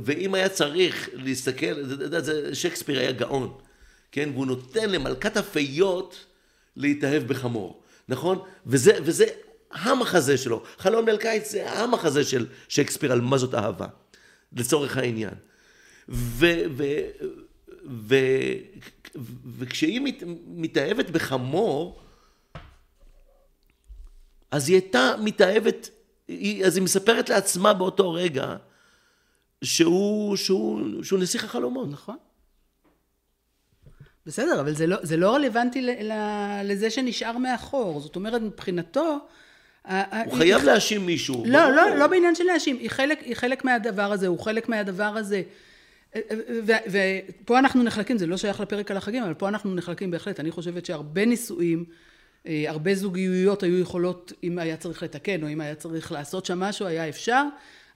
ואם 0.06 0.34
היה 0.34 0.50
צריך 0.50 1.10
להסתכל, 1.14 1.94
אתה 1.94 2.04
יודע, 2.04 2.20
שייקספיר 2.54 3.00
היה 3.00 3.12
גאון, 3.12 3.54
כן? 4.12 4.30
והוא 4.34 4.46
נותן 4.46 4.90
למלכת 4.90 5.38
הפיות 5.38 6.26
להתאהב 6.76 7.24
בחמור, 7.24 7.84
נכון? 8.10 8.40
וזה, 8.66 8.98
וזה 9.04 9.26
המחזה 9.72 10.38
שלו. 10.38 10.64
חלון 10.78 11.06
מל 11.06 11.18
קיץ 11.18 11.52
זה 11.52 11.72
המחזה 11.72 12.24
של 12.24 12.46
שייקספיר 12.68 13.12
על 13.12 13.22
מה 13.22 13.38
זאת 13.38 13.54
אהבה, 13.54 13.88
לצורך 14.54 14.98
העניין. 14.98 15.34
ו, 16.10 16.46
ו, 16.78 16.84
ו, 17.90 18.16
וכשהיא 19.58 20.02
מת, 20.02 20.24
מתאהבת 20.48 21.10
בחמור, 21.10 22.02
אז 24.52 24.70
היא 24.70 24.76
הייתה 24.76 25.16
מתאהבת, 25.24 25.90
אז 26.66 26.76
היא 26.76 26.84
מספרת 26.84 27.30
לעצמה 27.30 27.74
באותו 27.74 28.14
רגע 28.14 28.56
שהוא, 29.64 30.36
שהוא, 30.36 31.04
שהוא 31.04 31.20
נסיך 31.20 31.44
החלומות. 31.44 31.90
נכון. 31.92 32.18
בסדר, 34.26 34.62
אבל 34.62 34.74
זה 34.74 34.88
לא, 34.88 34.98
זה 35.02 35.18
לא 35.18 35.36
רלוונטי 35.36 35.88
לזה 36.64 36.90
שנשאר 36.90 37.38
מאחור. 37.38 38.00
זאת 38.00 38.16
אומרת, 38.16 38.42
מבחינתו, 38.42 39.28
הוא 40.26 40.38
חייב 40.38 40.64
להאשים 40.64 41.06
מישהו. 41.06 41.44
לא, 41.48 41.72
לא, 41.72 41.96
לא 41.96 42.08
בעניין 42.08 42.36
של 42.36 42.44
להאשים, 42.44 42.78
היא 42.78 42.90
חלק, 42.90 43.20
היא 43.22 43.36
חלק 43.36 43.66
מהדבר 43.66 44.12
הזה, 44.12 44.28
הוא 44.28 44.40
חלק 44.40 44.70
מהדבר 44.70 45.04
הזה. 45.18 45.42
ופה 46.92 47.60
אנחנו 47.60 47.84
נחלקים, 47.84 48.18
זה 48.18 48.28
לא 48.28 48.38
שייך 48.38 48.60
לפרק 48.60 48.92
על 48.92 48.98
החגים, 48.98 49.24
אבל 49.24 49.34
פה 49.34 49.48
אנחנו 49.48 49.76
נחלקים 49.76 50.12
בהחלט. 50.12 50.40
אני 50.40 50.52
חושבת 50.52 50.86
שהרבה 50.86 51.26
נישואים, 51.26 51.86
אה, 52.48 52.66
הרבה 52.68 52.96
זוגיות 52.96 53.64
היו 53.64 53.80
יכולות, 53.80 54.34
אם 54.44 54.60
היה 54.60 54.78
צריך 54.78 55.04
לתקן, 55.04 55.44
או 55.44 55.50
אם 55.50 55.62
היה 55.62 55.76
צריך 55.76 56.12
לעשות 56.12 56.46
שם 56.46 56.60
משהו, 56.60 56.86
היה 56.86 57.10
אפשר. 57.10 57.44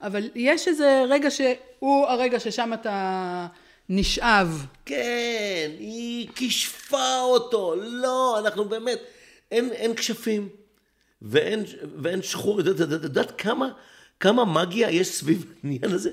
אבל 0.01 0.29
יש 0.35 0.67
איזה 0.67 1.03
רגע 1.09 1.31
שהוא 1.31 2.07
הרגע 2.07 2.39
ששם 2.39 2.73
אתה 2.73 3.47
נשאב. 3.89 4.65
כן, 4.85 5.71
היא 5.79 6.27
כישפה 6.35 7.19
אותו. 7.19 7.75
לא, 7.77 8.39
אנחנו 8.39 8.65
באמת, 8.65 8.99
אין, 9.51 9.69
אין 9.71 9.95
כשפים. 9.95 10.49
ואין, 11.21 11.63
ואין 12.01 12.21
שחור, 12.21 12.59
את 12.59 12.65
יודעת 13.03 13.41
כמה, 13.41 13.69
כמה 14.19 14.45
מגיה 14.45 14.91
יש 14.91 15.07
סביב 15.07 15.53
העניין 15.63 15.91
הזה? 15.91 16.09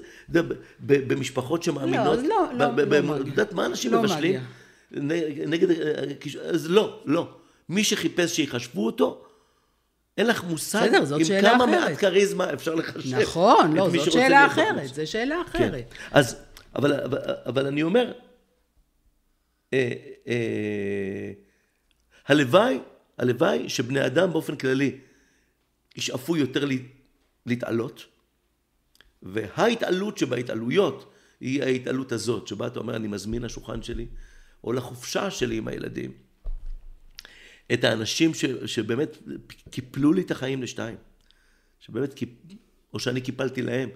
במשפחות 0.81 1.62
שמאמינות, 1.62 2.19
לא, 2.19 2.29
לא, 2.29 2.47
לא, 2.53 2.77
לא 2.77 3.01
מגיה. 3.01 3.21
את 3.21 3.27
יודעת 3.27 3.53
מה 3.53 3.66
אנשים 3.66 3.92
לא 3.92 4.03
מבשלים? 4.03 4.40
נגד, 4.90 5.69
אז 6.40 6.71
לא, 6.71 7.03
לא. 7.05 7.29
מי 7.69 7.85
שחיפש 7.85 8.37
שיחשבו 8.37 8.87
אותו, 8.87 9.27
אין 10.19 10.27
לך 10.27 10.45
מושג 10.45 10.87
בסדר, 10.88 11.05
זאת 11.05 11.27
שאלה 11.27 11.40
אחרת. 11.40 11.53
עם 11.53 11.59
כמה 11.59 11.66
מעט 11.66 11.99
כריזמה 11.99 12.53
אפשר 12.53 12.75
לחשב. 12.75 13.19
נכון, 13.19 13.73
לא, 13.77 13.90
זאת 13.90 14.12
שאלה 14.12 14.47
אחרת, 14.47 14.95
זו 14.95 15.11
שאלה 15.11 15.37
כן. 15.53 15.59
אחרת. 15.59 15.85
כן. 15.90 15.97
אז, 16.11 16.37
אבל, 16.77 17.01
אבל, 17.01 17.19
אבל 17.47 17.66
אני 17.66 17.83
אומר, 17.83 18.12
אה, 19.73 19.92
אה, 20.29 21.33
הלוואי 22.27 22.79
הלוואי 23.18 23.68
שבני 23.68 24.07
אדם 24.07 24.33
באופן 24.33 24.57
כללי 24.57 24.98
ישאפו 25.96 26.37
יותר 26.37 26.68
להתעלות, 27.46 28.05
וההתעלות 29.22 30.18
שבהתעלויות 30.18 31.12
היא 31.40 31.62
ההתעלות 31.62 32.12
הזאת, 32.12 32.48
שבה 32.48 32.66
אתה 32.66 32.79
אומר, 32.79 32.96
אני 32.96 33.09
מזמין 33.09 33.42
לשולחן 33.42 33.83
שלי, 33.83 34.07
או 34.64 34.72
לחופשה 34.72 35.31
שלי 35.31 35.57
עם 35.57 35.68
הילדים, 35.68 36.12
את 37.72 37.85
האנשים 37.85 38.35
ש, 38.35 38.44
שבאמת 38.44 39.16
קיפלו 39.70 40.12
לי 40.12 40.22
את 40.22 40.31
החיים 40.31 40.62
לשתיים, 40.62 40.96
שבאמת, 41.81 42.14
או 42.94 42.98
שאני 42.98 43.20
קיפלתי 43.20 43.62
להם 43.62 43.88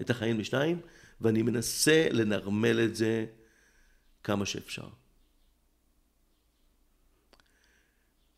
את 0.00 0.10
החיים 0.10 0.40
לשתיים, 0.40 0.80
ואני 1.20 1.42
מנסה 1.42 2.08
לנרמל 2.10 2.80
את 2.84 2.96
זה 2.96 3.26
כמה 4.24 4.46
שאפשר. 4.46 4.88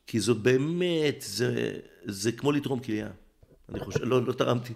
כי 0.09 0.21
זאת 0.21 0.37
באמת, 0.37 1.25
זה, 1.27 1.73
זה 2.05 2.33
כמו 2.33 2.53
לתרום 2.53 2.81
כליה. 2.81 3.09
אני 3.69 3.81
חושב, 3.81 4.05
לא, 4.05 4.27
לא 4.27 4.33
תרמתי. 4.33 4.73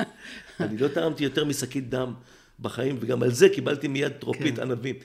אני 0.60 0.78
לא 0.78 0.88
תרמתי 0.88 1.24
יותר 1.24 1.44
משקית 1.44 1.90
דם 1.90 2.14
בחיים, 2.60 2.98
וגם 3.00 3.22
על 3.22 3.30
זה 3.30 3.48
קיבלתי 3.48 3.88
מיד 3.88 4.12
טרופית 4.12 4.56
כן. 4.56 4.62
ענבים. 4.62 4.96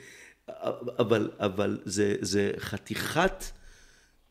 אבל, 1.00 1.32
אבל 1.40 1.80
זה, 1.86 2.16
זה 2.22 2.52
חתיכת, 2.60 3.44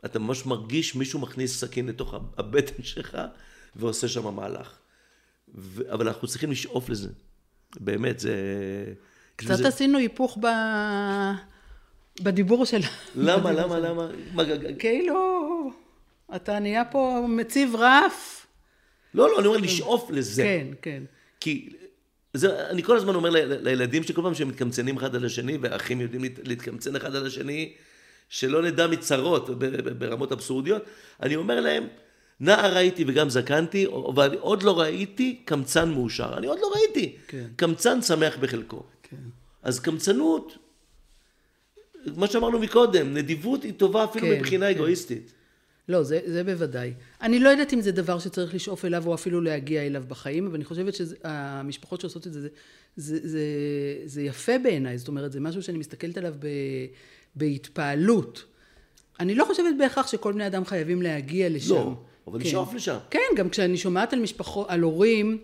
אתה 0.04 0.18
ממש 0.18 0.46
מרגיש 0.46 0.94
מישהו 0.94 1.20
מכניס 1.20 1.60
סכין 1.60 1.86
לתוך 1.86 2.14
הבטן 2.14 2.82
שלך 2.82 3.18
ועושה 3.76 4.08
שם 4.08 4.34
מהלך. 4.34 4.78
ו, 5.54 5.92
אבל 5.92 6.08
אנחנו 6.08 6.28
צריכים 6.28 6.50
לשאוף 6.50 6.88
לזה. 6.88 7.08
באמת, 7.80 8.20
זה... 8.20 8.34
קצת 9.36 9.56
זה... 9.56 9.68
עשינו 9.68 9.98
היפוך 9.98 10.38
ב... 10.42 10.46
בדיבור 12.20 12.64
של... 12.64 12.80
למה, 13.16 13.52
למה, 13.52 13.78
למה? 13.78 14.08
כאילו, 14.78 15.70
אתה 16.36 16.58
נהיה 16.58 16.84
פה 16.84 17.26
מציב 17.28 17.74
רף. 17.76 18.46
לא, 19.14 19.28
לא, 19.28 19.38
אני 19.38 19.46
אומר 19.46 19.58
לשאוף 19.58 20.10
לזה. 20.10 20.42
כן, 20.42 20.66
כן. 20.82 21.02
כי 21.40 21.68
זה, 22.34 22.68
אני 22.68 22.82
כל 22.82 22.96
הזמן 22.96 23.14
אומר 23.14 23.30
לילדים 23.48 24.02
שכל 24.02 24.22
פעם 24.22 24.34
שהם 24.34 24.48
מתקמצנים 24.48 24.96
אחד 24.96 25.14
על 25.14 25.24
השני, 25.24 25.58
והאחים 25.60 26.00
יודעים 26.00 26.24
להתקמצן 26.44 26.96
אחד 26.96 27.16
על 27.16 27.26
השני, 27.26 27.72
שלא 28.28 28.62
נדע 28.62 28.86
מצרות 28.86 29.50
ברמות 29.98 30.32
אבסורדיות, 30.32 30.82
אני 31.22 31.36
אומר 31.36 31.60
להם, 31.60 31.86
נער 32.40 32.76
הייתי 32.76 33.04
וגם 33.08 33.30
זקנתי, 33.30 33.86
אבל 33.86 34.36
עוד 34.40 34.62
לא 34.62 34.80
ראיתי 34.80 35.40
קמצן 35.44 35.90
מאושר. 35.90 36.34
אני 36.38 36.46
עוד 36.46 36.58
לא 36.58 36.72
ראיתי. 36.74 37.16
כן. 37.28 37.46
קמצן 37.56 38.02
שמח 38.02 38.36
בחלקו. 38.36 38.82
כן. 39.02 39.16
אז 39.62 39.80
קמצנות 39.80 40.58
מה 42.16 42.26
שאמרנו 42.26 42.58
מקודם, 42.58 43.14
נדיבות 43.14 43.62
היא 43.62 43.72
טובה 43.72 44.04
אפילו 44.04 44.26
כן, 44.26 44.32
מבחינה 44.32 44.66
כן. 44.66 44.74
אגואיסטית. 44.74 45.32
לא, 45.88 46.02
זה, 46.02 46.20
זה 46.26 46.44
בוודאי. 46.44 46.92
אני 47.22 47.38
לא 47.38 47.48
יודעת 47.48 47.72
אם 47.72 47.80
זה 47.80 47.92
דבר 47.92 48.18
שצריך 48.18 48.54
לשאוף 48.54 48.84
אליו 48.84 49.06
או 49.06 49.14
אפילו 49.14 49.40
להגיע 49.40 49.82
אליו 49.82 50.04
בחיים, 50.08 50.46
אבל 50.46 50.54
אני 50.54 50.64
חושבת 50.64 50.94
שהמשפחות 50.94 52.00
שעושות 52.00 52.26
את 52.26 52.32
זה, 52.32 52.40
זה, 52.40 52.48
זה, 52.96 53.28
זה, 53.28 53.42
זה 54.04 54.22
יפה 54.22 54.58
בעיניי, 54.58 54.98
זאת 54.98 55.08
אומרת, 55.08 55.32
זה 55.32 55.40
משהו 55.40 55.62
שאני 55.62 55.78
מסתכלת 55.78 56.18
עליו 56.18 56.34
ב, 56.38 56.46
בהתפעלות. 57.34 58.44
אני 59.20 59.34
לא 59.34 59.44
חושבת 59.44 59.74
בהכרח 59.78 60.06
שכל 60.06 60.32
בני 60.32 60.46
אדם 60.46 60.64
חייבים 60.64 61.02
להגיע 61.02 61.48
לשם. 61.48 61.74
לא, 61.74 61.94
אבל 62.26 62.40
כן. 62.40 62.46
לשאוף 62.46 62.74
לשם. 62.74 62.96
כן, 63.10 63.20
גם 63.36 63.48
כשאני 63.48 63.76
שומעת 63.76 64.12
על 64.12 64.20
משפחות, 64.20 64.66
על 64.70 64.80
הורים 64.80 65.38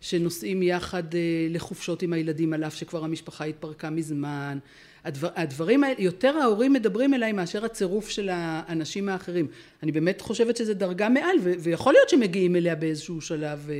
שנוסעים 0.00 0.62
יחד 0.62 1.14
אה, 1.14 1.20
לחופשות 1.50 2.02
עם 2.02 2.12
הילדים, 2.12 2.52
על 2.52 2.64
אף 2.64 2.74
שכבר 2.74 3.04
המשפחה 3.04 3.44
התפרקה 3.44 3.90
מזמן, 3.90 4.58
הדבר, 5.04 5.28
הדברים 5.36 5.84
האלה, 5.84 5.94
יותר 5.98 6.36
ההורים 6.36 6.72
מדברים 6.72 7.14
אליי 7.14 7.32
מאשר 7.32 7.64
הצירוף 7.64 8.08
של 8.08 8.28
האנשים 8.32 9.08
האחרים. 9.08 9.48
אני 9.82 9.92
באמת 9.92 10.20
חושבת 10.20 10.56
שזה 10.56 10.74
דרגה 10.74 11.08
מעל, 11.08 11.36
ו, 11.42 11.52
ויכול 11.58 11.92
להיות 11.92 12.08
שמגיעים 12.08 12.56
אליה 12.56 12.74
באיזשהו 12.74 13.20
שלב 13.20 13.70
אה, 13.70 13.76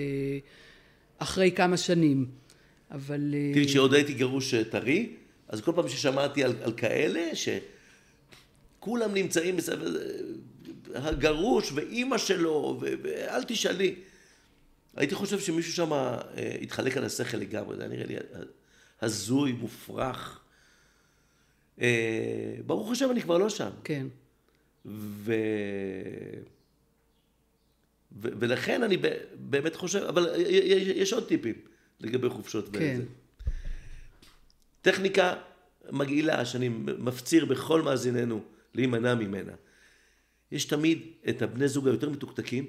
אחרי 1.18 1.52
כמה 1.52 1.76
שנים. 1.76 2.26
אבל... 2.90 3.34
אה, 3.34 3.50
תראי, 3.54 3.66
כשעוד 3.66 3.94
הייתי 3.94 4.12
גרוש 4.12 4.54
אה, 4.54 4.64
טרי, 4.64 5.12
אז 5.48 5.60
כל 5.60 5.72
פעם 5.74 5.88
ששמעתי 5.88 6.44
על, 6.44 6.54
על 6.62 6.72
כאלה, 6.72 7.30
שכולם 7.34 9.14
נמצאים 9.14 9.56
בסדר, 9.56 9.96
הגרוש 10.94 11.72
ואימא 11.74 12.18
שלו, 12.18 12.78
ו- 12.80 12.94
ואל 13.02 13.42
תשאלי. 13.42 13.94
הייתי 14.96 15.14
חושב 15.14 15.40
שמישהו 15.40 15.72
שם 15.72 15.90
התחלק 16.62 16.96
על 16.96 17.04
השכל 17.04 17.36
לגמרי, 17.36 17.76
זה 17.76 17.82
היה 17.82 17.90
נראה 17.90 18.06
לי 18.06 18.14
הזוי, 19.00 19.52
מופרך. 19.52 20.39
אה, 21.80 22.54
ברוך 22.66 22.90
השם, 22.90 23.10
אני 23.10 23.22
כבר 23.22 23.38
לא 23.38 23.48
שם. 23.48 23.70
כן. 23.84 24.06
ו... 24.86 25.34
ו... 28.20 28.28
ולכן 28.38 28.82
אני 28.82 28.96
באמת 29.34 29.76
חושב, 29.76 29.98
אבל 29.98 30.28
יש, 30.38 31.12
עוד 31.12 31.26
טיפים 31.26 31.54
לגבי 32.00 32.28
חופשות 32.28 32.68
כן. 32.72 32.94
וזה. 32.94 33.04
טכניקה 34.82 35.34
מגעילה 35.90 36.44
שאני 36.44 36.68
מפציר 36.98 37.44
בכל 37.44 37.82
מאזיננו 37.82 38.40
להימנע 38.74 39.14
ממנה. 39.14 39.52
יש 40.52 40.64
תמיד 40.64 41.02
את 41.28 41.42
הבני 41.42 41.68
זוג 41.68 41.88
היותר 41.88 42.10
מתוקתקים, 42.10 42.66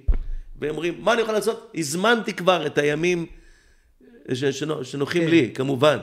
והם 0.60 0.70
אומרים, 0.70 1.02
מה 1.02 1.14
אני 1.14 1.22
יכול 1.22 1.34
לעשות? 1.34 1.72
הזמנתי 1.76 2.34
כבר 2.34 2.68
את 2.68 2.78
הימים 2.78 3.26
ש... 4.34 4.44
שנוחים 4.84 5.22
כן. 5.22 5.30
לי, 5.30 5.52
כמובן. 5.54 5.98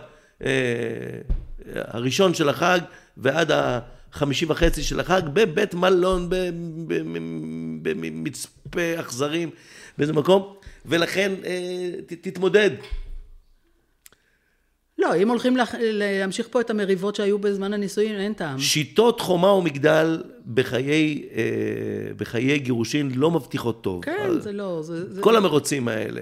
הראשון 1.74 2.34
של 2.34 2.48
החג 2.48 2.78
ועד 3.16 3.50
החמישי 3.52 4.46
וחצי 4.48 4.82
של 4.82 5.00
החג 5.00 5.22
בבית 5.32 5.74
מלון, 5.74 6.28
במצפה 7.82 9.00
אכזרים, 9.00 9.50
באיזה 9.98 10.12
מקום, 10.12 10.54
ולכן 10.86 11.32
אה, 11.44 11.90
ת, 12.06 12.12
תתמודד. 12.12 12.70
לא, 14.98 15.16
אם 15.16 15.28
הולכים 15.28 15.56
לה, 15.56 15.64
להמשיך 15.80 16.48
פה 16.50 16.60
את 16.60 16.70
המריבות 16.70 17.14
שהיו 17.14 17.38
בזמן 17.38 17.72
הנישואים, 17.72 18.14
אין 18.14 18.32
טעם. 18.32 18.58
שיטות 18.58 19.20
חומה 19.20 19.52
ומגדל 19.52 20.22
בחיי, 20.54 21.28
אה, 21.36 22.14
בחיי 22.16 22.58
גירושין 22.58 23.10
לא 23.14 23.30
מבטיחות 23.30 23.84
טוב. 23.84 24.04
כן, 24.04 24.40
זה 24.40 24.52
לא... 24.52 24.82
זה, 24.82 25.14
זה... 25.14 25.22
כל 25.22 25.36
המרוצים 25.36 25.88
האלה. 25.88 26.20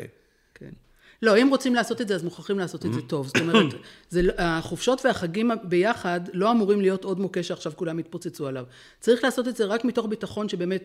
לא, 1.23 1.43
אם 1.43 1.49
רוצים 1.51 1.75
לעשות 1.75 2.01
את 2.01 2.09
זה, 2.09 2.15
אז 2.15 2.25
מוכרחים 2.25 2.59
לעשות 2.59 2.87
את 2.87 2.93
זה 2.93 3.03
טוב. 3.03 3.27
זאת 3.27 3.37
אומרת, 3.37 3.75
זה, 4.11 4.23
לא- 4.23 4.33
החופשות 4.39 5.07
והחגים 5.07 5.51
ביחד 5.65 6.21
לא 6.33 6.51
אמורים 6.51 6.81
להיות 6.81 7.05
עוד 7.05 7.21
מוקש 7.21 7.49
שעכשיו 7.49 7.73
כולם 7.77 7.99
יתפוצצו 7.99 8.47
עליו. 8.47 8.65
צריך 9.01 9.25
לעשות 9.25 9.49
את 9.49 9.57
זה 9.57 9.65
רק 9.65 9.85
מתוך 9.85 10.07
ביטחון 10.07 10.49
שבאמת 10.49 10.85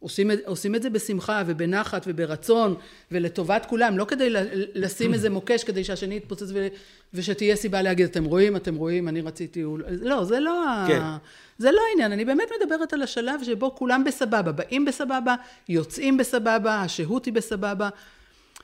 עושים, 0.00 0.30
עושים 0.46 0.74
את 0.74 0.82
זה 0.82 0.90
בשמחה 0.90 1.42
ובנחת 1.46 2.04
וברצון 2.06 2.74
ולטובת 3.10 3.66
כולם, 3.66 3.98
לא 3.98 4.04
כדי 4.04 4.30
לשים 4.74 5.14
איזה 5.14 5.30
מוקש 5.30 5.64
כדי 5.64 5.84
שהשני 5.84 6.16
יתפוצץ 6.16 6.50
ו, 6.54 6.68
ושתהיה 7.14 7.56
סיבה 7.56 7.82
להגיד, 7.82 8.06
אתם 8.06 8.24
רואים, 8.24 8.56
אתם 8.56 8.74
רואים, 8.74 9.08
אני 9.08 9.20
רציתי... 9.20 9.62
לא-" 9.62 9.78
לא, 9.88 10.24
זה 10.24 10.40
לא, 10.40 10.64
כן. 10.88 11.00
ה... 11.00 11.18
זה 11.58 11.70
לא 11.72 11.80
העניין, 11.90 12.12
אני 12.12 12.24
באמת 12.24 12.48
מדברת 12.60 12.92
על 12.92 13.02
השלב 13.02 13.42
שבו 13.42 13.74
כולם 13.74 14.04
בסבבה, 14.04 14.52
באים 14.52 14.84
בסבבה, 14.84 15.34
יוצאים 15.68 16.16
בסבבה, 16.16 16.82
השהות 16.82 17.24
היא 17.24 17.34
בסבבה. 17.34 17.88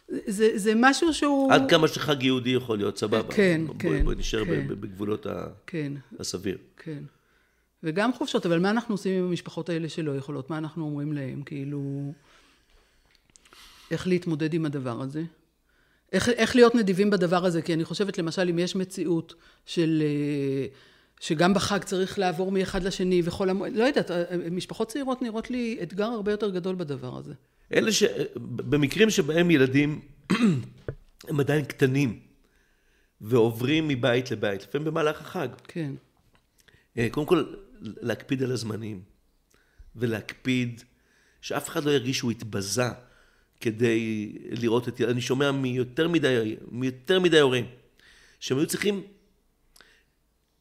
זה, 0.09 0.51
זה 0.59 0.73
משהו 0.77 1.15
שהוא... 1.15 1.53
עד 1.53 1.71
כמה 1.71 1.89
שחג 1.89 2.23
יהודי 2.23 2.51
יכול 2.51 2.79
להיות 2.79 2.99
סבבה. 2.99 3.35
כן, 3.35 3.61
בואי- 3.67 3.79
כן, 3.79 4.05
בואי 4.05 4.17
נשאר 4.17 4.45
כן. 4.45 4.69
בגבולות 4.69 5.27
ה- 5.27 5.47
כן, 5.67 5.93
הסביר. 6.21 6.59
כן. 6.77 7.03
וגם 7.83 8.13
חופשות, 8.13 8.47
אבל 8.47 8.59
מה 8.59 8.71
אנחנו 8.71 8.95
עושים 8.95 9.19
עם 9.23 9.29
המשפחות 9.29 9.69
האלה 9.69 9.89
שלא 9.89 10.17
יכולות? 10.17 10.51
מה 10.51 10.59
אנחנו 10.59 10.85
אומרים 10.85 11.13
להם? 11.13 11.43
כאילו... 11.43 12.13
איך 13.91 14.07
להתמודד 14.07 14.55
עם 14.55 14.67
הדבר 14.67 15.03
הזה? 15.03 15.23
איך, 16.13 16.29
איך 16.29 16.57
להיות 16.57 16.75
נדיבים 16.75 17.11
בדבר 17.11 17.45
הזה? 17.47 17.63
כי 17.63 17.75
אני 17.75 17.85
חושבת, 17.85 18.19
למשל, 18.19 18.49
אם 18.49 18.59
יש 18.59 18.77
מציאות 18.77 19.35
של... 19.67 20.03
אה, 20.07 20.67
שגם 21.21 21.55
בחג 21.55 21.85
צריך 21.85 22.19
לעבור 22.19 22.53
מאחד 22.53 22.83
לשני 22.83 23.23
וכל 23.25 23.51
המועד, 23.51 23.77
לא 23.77 23.85
יודעת, 23.85 24.11
אה, 24.11 24.25
משפחות 24.51 24.89
צעירות 24.89 25.23
נראות 25.23 25.51
לי 25.51 25.79
אתגר 25.83 26.05
הרבה 26.05 26.31
יותר 26.31 26.51
גדול 26.51 26.75
בדבר 26.75 27.19
הזה. 27.19 27.33
אלה 27.73 27.93
ש... 27.93 28.03
במקרים 28.37 29.11
שבהם 29.11 29.51
ילדים 29.51 30.01
הם 31.29 31.41
עדיין 31.41 31.65
קטנים 31.65 32.21
ועוברים 33.21 33.89
מבית 33.89 34.31
לבית, 34.31 34.63
לפעמים 34.63 34.87
במהלך 34.87 35.21
החג. 35.21 35.49
כן, 35.69 35.93
אה, 36.99 37.09
קודם 37.11 37.27
כל, 37.27 37.45
להקפיד 37.81 38.43
על 38.43 38.53
הזמנים, 38.53 39.03
ולהקפיד 39.97 40.83
שאף 41.41 41.69
אחד 41.69 41.85
לא 41.85 41.91
ירגיש 41.91 42.19
שהוא 42.19 42.31
התבזה 42.31 42.89
כדי 43.61 44.33
לראות 44.51 44.89
את... 44.89 45.01
אני 45.01 45.21
שומע 45.21 45.53
מיותר 45.53 46.09
מדי, 46.09 46.57
מיותר 46.71 47.21
מדי 47.21 47.41
הורים, 47.41 47.67
שהם 48.41 48.59
היו 48.59 48.67
צריכים 48.67 49.03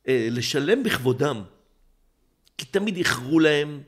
אה, 0.08 0.28
לשלם 0.32 0.84
בכבודם, 0.84 1.44
כי 2.58 2.65
תמיד 2.65 2.98
איחרו 2.98 3.39
להם, 3.39 3.82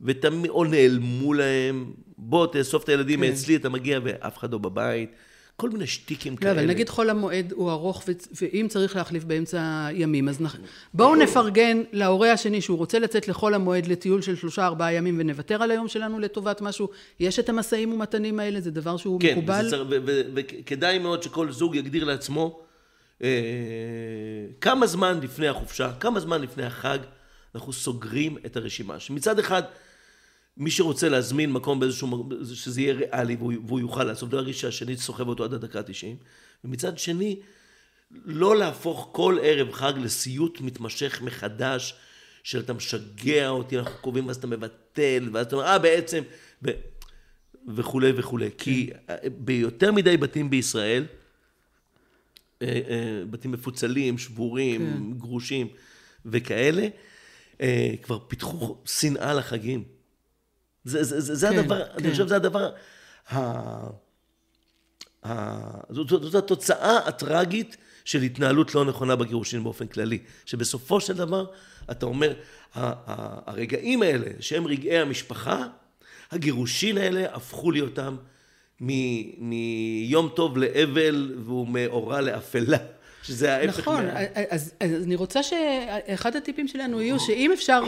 ותמיד, 0.00 0.50
או 0.50 0.64
נעלמו 0.64 1.34
להם, 1.34 1.92
בוא 2.22 2.46
תאסוף 2.46 2.84
את 2.84 2.88
הילדים 2.88 3.20
כן. 3.20 3.26
מאצלי, 3.26 3.56
אתה 3.56 3.68
מגיע 3.68 4.00
ואף 4.04 4.38
אחד 4.38 4.52
לא 4.52 4.58
בבית, 4.58 5.10
כל 5.56 5.70
מיני 5.70 5.86
שטיקים 5.86 6.32
לא, 6.32 6.38
כאלה. 6.38 6.52
אבל 6.52 6.66
נגיד 6.66 6.88
חול 6.88 7.10
המועד 7.10 7.52
הוא 7.52 7.70
ארוך, 7.70 8.04
ו- 8.08 8.12
ואם 8.42 8.66
צריך 8.68 8.96
להחליף 8.96 9.24
באמצע 9.24 9.86
הימים, 9.86 10.28
אז 10.28 10.40
נח... 10.40 10.56
בואו 10.94 11.16
נפרגן 11.16 11.82
להורה 11.92 12.32
השני 12.32 12.60
שהוא 12.60 12.78
רוצה 12.78 12.98
לצאת 12.98 13.28
לחול 13.28 13.54
המועד 13.54 13.86
לטיול 13.86 14.22
של 14.22 14.36
שלושה 14.36 14.66
ארבעה 14.66 14.92
ימים 14.92 15.16
ונוותר 15.18 15.62
על 15.62 15.70
היום 15.70 15.88
שלנו 15.88 16.18
לטובת 16.18 16.60
משהו. 16.60 16.88
יש 17.20 17.38
את 17.38 17.48
המשאים 17.48 17.92
ומתנים 17.92 18.40
האלה, 18.40 18.60
זה 18.60 18.70
דבר 18.70 18.96
שהוא 18.96 19.20
כן, 19.20 19.32
מקובל. 19.38 19.66
ו- 19.90 20.20
וכדאי 20.34 20.98
מאוד 20.98 21.22
שכל 21.22 21.52
זוג 21.52 21.74
יגדיר 21.74 22.04
לעצמו 22.04 22.60
אה, 23.22 23.28
כמה 24.60 24.86
זמן 24.86 25.20
לפני 25.22 25.48
החופשה, 25.48 25.90
כמה 26.00 26.20
זמן 26.20 26.42
לפני 26.42 26.64
החג, 26.64 26.98
אנחנו 27.54 27.72
סוגרים 27.72 28.36
את 28.46 28.56
הרשימה. 28.56 29.00
שמצד 29.00 29.38
אחד, 29.38 29.62
מי 30.60 30.70
שרוצה 30.70 31.08
להזמין 31.08 31.52
מקום 31.52 31.80
באיזשהו 31.80 32.28
שזה 32.54 32.80
יהיה 32.80 32.94
ריאלי 32.94 33.36
והוא, 33.36 33.52
והוא 33.66 33.80
יוכל 33.80 34.04
לעשות, 34.04 34.32
לא 34.32 34.38
ירגיש 34.38 34.60
שהשני 34.60 34.96
סוחב 34.96 35.28
אותו 35.28 35.44
עד 35.44 35.52
הדקה 35.52 35.78
ה-90, 35.78 36.24
ומצד 36.64 36.98
שני, 36.98 37.40
לא 38.24 38.56
להפוך 38.56 39.08
כל 39.12 39.38
ערב 39.42 39.72
חג 39.72 39.92
לסיוט 39.96 40.60
מתמשך 40.60 41.22
מחדש, 41.22 41.94
של 42.42 42.60
אתה 42.60 42.72
משגע 42.72 43.48
אותי, 43.48 43.78
אנחנו 43.78 43.98
קובעים 44.00 44.26
ואז 44.26 44.36
אתה 44.36 44.46
מבטל, 44.46 45.28
ואז 45.32 45.46
אתה 45.46 45.56
אומר, 45.56 45.66
אה, 45.66 45.78
בעצם, 45.78 46.22
ו... 46.62 46.70
וכולי 47.68 48.12
וכולי. 48.16 48.50
כי 48.58 48.90
אה, 49.10 49.16
ביותר 49.38 49.92
מדי 49.92 50.16
בתים 50.16 50.50
בישראל, 50.50 51.06
אה, 52.62 52.80
אה, 52.88 53.22
בתים 53.30 53.52
מפוצלים, 53.52 54.18
שבורים, 54.18 55.14
גרושים 55.18 55.68
וכאלה, 56.26 56.88
כבר 58.02 58.18
פיתחו 58.28 58.76
שנאה 58.84 59.34
לחגים. 59.34 59.99
זה, 60.84 61.04
זה, 61.04 61.20
זה, 61.20 61.34
זה 61.34 61.48
כן, 61.48 61.58
הדבר, 61.58 61.84
כן. 61.84 61.92
אני 61.98 62.10
חושב 62.10 62.26
שזה 62.26 62.36
הדבר, 62.36 62.70
ה... 63.30 63.38
ה... 65.26 65.32
זאת, 65.90 66.08
זאת, 66.08 66.22
זאת 66.22 66.34
התוצאה 66.34 66.98
הטרגית 66.98 67.76
של 68.04 68.22
התנהלות 68.22 68.74
לא 68.74 68.84
נכונה 68.84 69.16
בגירושין 69.16 69.64
באופן 69.64 69.86
כללי. 69.86 70.18
שבסופו 70.46 71.00
של 71.00 71.16
דבר, 71.16 71.46
אתה 71.90 72.06
אומר, 72.06 72.34
ה- 72.74 72.92
ה- 73.06 73.50
הרגעים 73.50 74.02
האלה, 74.02 74.26
שהם 74.40 74.66
רגעי 74.66 74.98
המשפחה, 74.98 75.66
הגירושין 76.30 76.98
האלה 76.98 77.34
הפכו 77.34 77.70
לי 77.70 77.80
אותם 77.80 78.16
מיום 78.80 80.28
טוב 80.36 80.58
לאבל 80.58 81.34
ומאורע 81.46 82.20
לאפלה, 82.20 82.78
שזה 83.22 83.56
ההפך 83.56 83.78
נכון, 83.78 84.06
מה... 84.06 84.20
אז, 84.50 84.72
אז 84.80 85.02
אני 85.04 85.14
רוצה 85.14 85.42
שאחד 85.42 86.36
הטיפים 86.36 86.68
שלנו 86.68 87.00
יהיו 87.00 87.20
שאם 87.20 87.52
אפשר, 87.52 87.82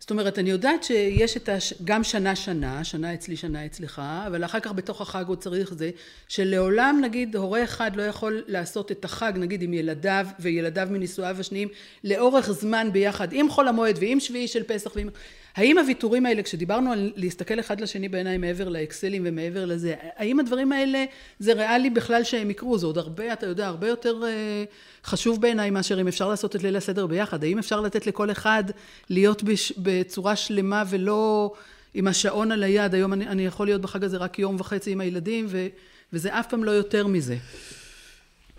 זאת 0.00 0.10
אומרת, 0.10 0.38
אני 0.38 0.50
יודעת 0.50 0.84
שיש 0.84 1.36
את 1.36 1.48
הש... 1.48 1.74
גם 1.84 2.04
שנה-שנה, 2.04 2.84
שנה 2.84 3.14
אצלי, 3.14 3.36
שנה 3.36 3.66
אצלך, 3.66 4.02
אבל 4.26 4.44
אחר 4.44 4.60
כך 4.60 4.72
בתוך 4.72 5.00
החג 5.00 5.24
עוד 5.28 5.38
צריך 5.38 5.74
זה, 5.74 5.90
שלעולם 6.28 7.00
נגיד 7.02 7.36
הורה 7.36 7.64
אחד 7.64 7.96
לא 7.96 8.02
יכול 8.02 8.42
לעשות 8.46 8.92
את 8.92 9.04
החג, 9.04 9.32
נגיד 9.36 9.62
עם 9.62 9.72
ילדיו 9.74 10.26
וילדיו 10.40 10.88
מנישואיו 10.90 11.40
השניים, 11.40 11.68
לאורך 12.04 12.50
זמן 12.50 12.88
ביחד, 12.92 13.28
עם 13.32 13.50
חול 13.50 13.68
המועד 13.68 13.98
ועם 14.00 14.20
שביעי 14.20 14.48
של 14.48 14.62
פסח 14.62 14.96
ועם... 14.96 15.08
האם 15.56 15.78
הוויתורים 15.78 16.26
האלה, 16.26 16.42
כשדיברנו 16.42 16.92
על 16.92 17.12
להסתכל 17.16 17.60
אחד 17.60 17.80
לשני 17.80 18.08
בעיניים 18.08 18.40
מעבר 18.40 18.68
לאקסלים 18.68 19.22
ומעבר 19.24 19.64
לזה, 19.64 19.94
האם 20.16 20.40
הדברים 20.40 20.72
האלה 20.72 21.04
זה 21.38 21.52
ריאלי 21.52 21.90
בכלל 21.90 22.24
שהם 22.24 22.50
יקרו? 22.50 22.78
זה 22.78 22.86
עוד 22.86 22.98
הרבה, 22.98 23.32
אתה 23.32 23.46
יודע, 23.46 23.66
הרבה 23.66 23.88
יותר 23.88 24.22
אה, 24.26 24.64
חשוב 25.04 25.40
בעיניי 25.40 25.70
מאשר 25.70 26.00
אם 26.00 26.08
אפשר 26.08 26.28
לעשות 26.28 26.56
את 26.56 26.62
ליל 26.62 26.76
הסדר 26.76 27.06
ביחד. 27.06 27.44
האם 27.44 27.58
אפשר 27.58 27.80
לתת 27.80 28.06
לכל 28.06 28.30
אחד 28.30 28.64
להיות 29.10 29.42
בש, 29.42 29.72
בצורה 29.76 30.36
שלמה 30.36 30.84
ולא 30.90 31.52
עם 31.94 32.08
השעון 32.08 32.52
על 32.52 32.62
היד? 32.62 32.94
היום 32.94 33.12
אני, 33.12 33.26
אני 33.26 33.46
יכול 33.46 33.66
להיות 33.66 33.80
בחג 33.80 34.04
הזה 34.04 34.16
רק 34.16 34.38
יום 34.38 34.56
וחצי 34.58 34.90
עם 34.92 35.00
הילדים, 35.00 35.46
ו, 35.48 35.66
וזה 36.12 36.40
אף 36.40 36.46
פעם 36.50 36.64
לא 36.64 36.70
יותר 36.70 37.06
מזה. 37.06 37.36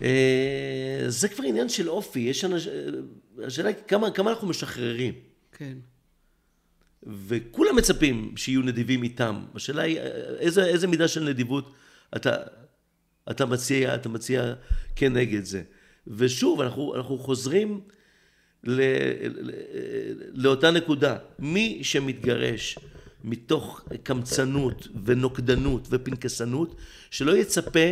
אה, 0.02 1.04
זה 1.08 1.28
כבר 1.28 1.44
עניין 1.44 1.68
של 1.68 1.88
אופי, 1.88 2.20
יש 2.20 2.44
אנש... 2.44 2.68
השאלה 3.46 3.68
היא 3.68 3.76
כמה, 3.88 4.10
כמה 4.10 4.30
אנחנו 4.30 4.48
משחררים. 4.48 5.14
כן. 5.52 5.74
וכולם 7.06 7.76
מצפים 7.76 8.32
שיהיו 8.36 8.62
נדיבים 8.62 9.02
איתם. 9.02 9.44
השאלה 9.54 9.82
היא, 9.82 9.98
איזה, 10.38 10.64
איזה 10.66 10.86
מידה 10.86 11.08
של 11.08 11.24
נדיבות 11.24 11.72
אתה, 12.16 12.36
אתה 13.30 13.46
מציע, 13.46 13.94
אתה 13.94 14.08
מציע 14.08 14.54
כנגד 14.96 15.44
זה. 15.44 15.62
ושוב, 16.06 16.60
אנחנו, 16.60 16.94
אנחנו 16.94 17.18
חוזרים 17.18 17.80
ל, 18.64 18.80
ל, 19.28 19.50
לאותה 20.34 20.70
נקודה. 20.70 21.16
מי 21.38 21.78
שמתגרש 21.82 22.78
מתוך 23.24 23.88
קמצנות 24.02 24.88
ונוקדנות 25.04 25.88
ופנקסנות, 25.90 26.76
שלא 27.10 27.36
יצפה 27.36 27.88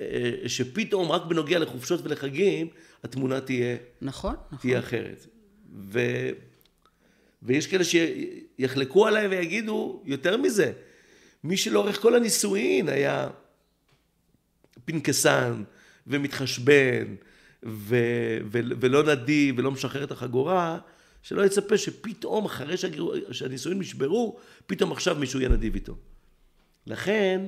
אה, 0.00 0.32
שפתאום 0.46 1.12
רק 1.12 1.26
בנוגע 1.26 1.58
לחופשות 1.58 2.00
ולחגים, 2.04 2.68
התמונה 3.04 3.40
תהיה, 3.40 3.76
נכון, 4.02 4.34
נכון. 4.46 4.58
תהיה 4.58 4.78
אחרת. 4.78 5.26
ו... 5.74 6.00
ויש 7.42 7.66
כאלה 7.66 7.84
שיחלקו 7.84 9.06
עליי 9.06 9.26
ויגידו, 9.26 10.02
יותר 10.04 10.36
מזה, 10.36 10.72
מי 11.44 11.56
שלאורך 11.56 12.00
כל 12.00 12.14
הנישואין 12.14 12.88
היה 12.88 13.28
פנקסן 14.84 15.62
ומתחשבן 16.06 17.14
ו... 17.66 17.96
ו... 18.44 18.58
ולא 18.80 19.02
נדיב 19.02 19.58
ולא 19.58 19.70
משחרר 19.70 20.04
את 20.04 20.10
החגורה, 20.10 20.78
שלא 21.22 21.42
יצפה 21.46 21.78
שפתאום 21.78 22.44
אחרי 22.44 22.76
שהגיר... 22.76 23.32
שהנישואין 23.32 23.78
נשברו, 23.78 24.38
פתאום 24.66 24.92
עכשיו 24.92 25.16
מישהו 25.16 25.40
יהיה 25.40 25.48
נדיב 25.48 25.74
איתו. 25.74 25.96
לכן, 26.86 27.40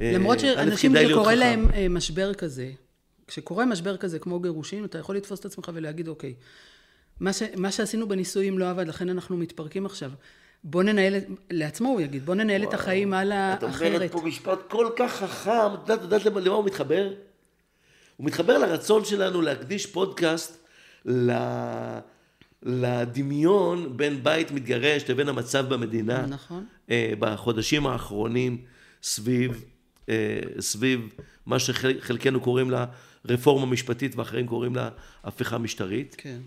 למרות 0.00 0.44
אה, 0.44 0.52
א', 0.52 0.54
שאנשים 0.54 0.94
שקורה. 1.08 1.34
להם 1.34 1.66
אה, 1.74 1.88
משבר 1.88 2.34
כזה, 2.34 2.70
כשקורה 3.26 3.66
משבר 3.66 3.96
כזה 3.96 4.18
כמו 4.18 4.40
גירושין, 4.40 4.84
אתה 4.84 4.98
יכול 4.98 5.16
לתפוס 5.16 5.40
את 5.40 5.44
עצמך 5.44 5.70
ולהגיד, 5.74 6.08
אוקיי, 6.08 6.34
מה, 7.20 7.32
ש, 7.32 7.42
מה 7.56 7.72
שעשינו 7.72 8.08
בנישואים 8.08 8.58
לא 8.58 8.70
עבד, 8.70 8.88
לכן 8.88 9.08
אנחנו 9.08 9.36
מתפרקים 9.36 9.86
עכשיו. 9.86 10.10
בוא 10.64 10.82
ננהל, 10.82 11.16
את- 11.16 11.24
לעצמו 11.50 11.88
הוא 11.88 12.00
יגיד, 12.00 12.26
בוא 12.26 12.34
ננהל 12.34 12.62
את 12.62 12.74
החיים 12.74 13.12
הלאה 13.14 13.54
את 13.54 13.64
אחרת. 13.64 13.94
אומרת 13.94 14.12
פה 14.12 14.20
משפט 14.24 14.58
כל 14.70 14.88
כך 14.96 15.12
חכם, 15.12 15.50
את 15.74 15.88
יודעת, 15.88 15.98
את 15.98 16.04
יודעת 16.04 16.24
למה, 16.24 16.40
למה 16.40 16.54
הוא 16.54 16.64
מתחבר? 16.64 17.08
הוא 18.16 18.26
מתחבר 18.26 18.58
לרצון 18.58 19.04
שלנו 19.04 19.42
להקדיש 19.42 19.86
פודקאסט 19.86 20.64
ל... 21.06 21.32
לדמיון 22.62 23.96
בין 23.96 24.24
בית 24.24 24.50
מתגרש 24.50 25.10
לבין 25.10 25.28
המצב 25.28 25.74
במדינה. 25.74 26.26
נכון. 26.26 26.66
אה, 26.90 27.12
בחודשים 27.18 27.86
האחרונים 27.86 28.58
סביב, 29.02 29.64
אה, 30.08 30.40
סביב 30.60 31.08
מה 31.46 31.58
שחלקנו 31.58 32.40
קוראים 32.40 32.70
לה 32.70 32.84
רפורמה 33.28 33.66
משפטית 33.66 34.16
ואחרים 34.16 34.46
קוראים 34.46 34.76
לה 34.76 34.88
הפיכה 35.24 35.58
משטרית. 35.58 36.14
כן. 36.18 36.38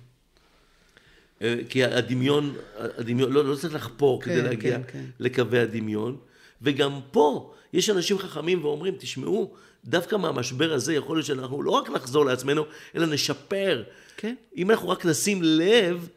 אה, 1.42 1.56
כי 1.70 1.84
הדמיון, 1.84 2.56
הדמיון 2.78 3.32
לא, 3.32 3.46
לא 3.46 3.56
צריך 3.56 3.74
לחפור 3.76 4.22
כן, 4.22 4.32
כדי 4.32 4.42
להגיע 4.42 4.78
כן, 4.78 4.82
כן. 4.92 5.04
לקווי 5.20 5.60
הדמיון. 5.60 6.18
וגם 6.62 7.00
פה 7.12 7.54
יש 7.74 7.90
אנשים 7.90 8.18
חכמים 8.18 8.66
ואומרים, 8.66 8.96
תשמעו, 9.00 9.54
דווקא 9.86 10.16
מהמשבר 10.16 10.74
הזה 10.74 10.94
יכול 10.94 11.18
להיות 11.18 11.26
שאנחנו 11.26 11.64
לא 11.64 11.72
רק 11.72 11.90
נחזור 11.90 12.26
לעצמנו, 12.26 12.64
אלא 12.96 13.06
נשפר. 13.06 13.84
כן. 14.18 14.36
אם 14.58 14.72
אנחנו 14.72 14.90
רק 14.90 15.06
נשים 15.06 15.40
לב 15.44 16.10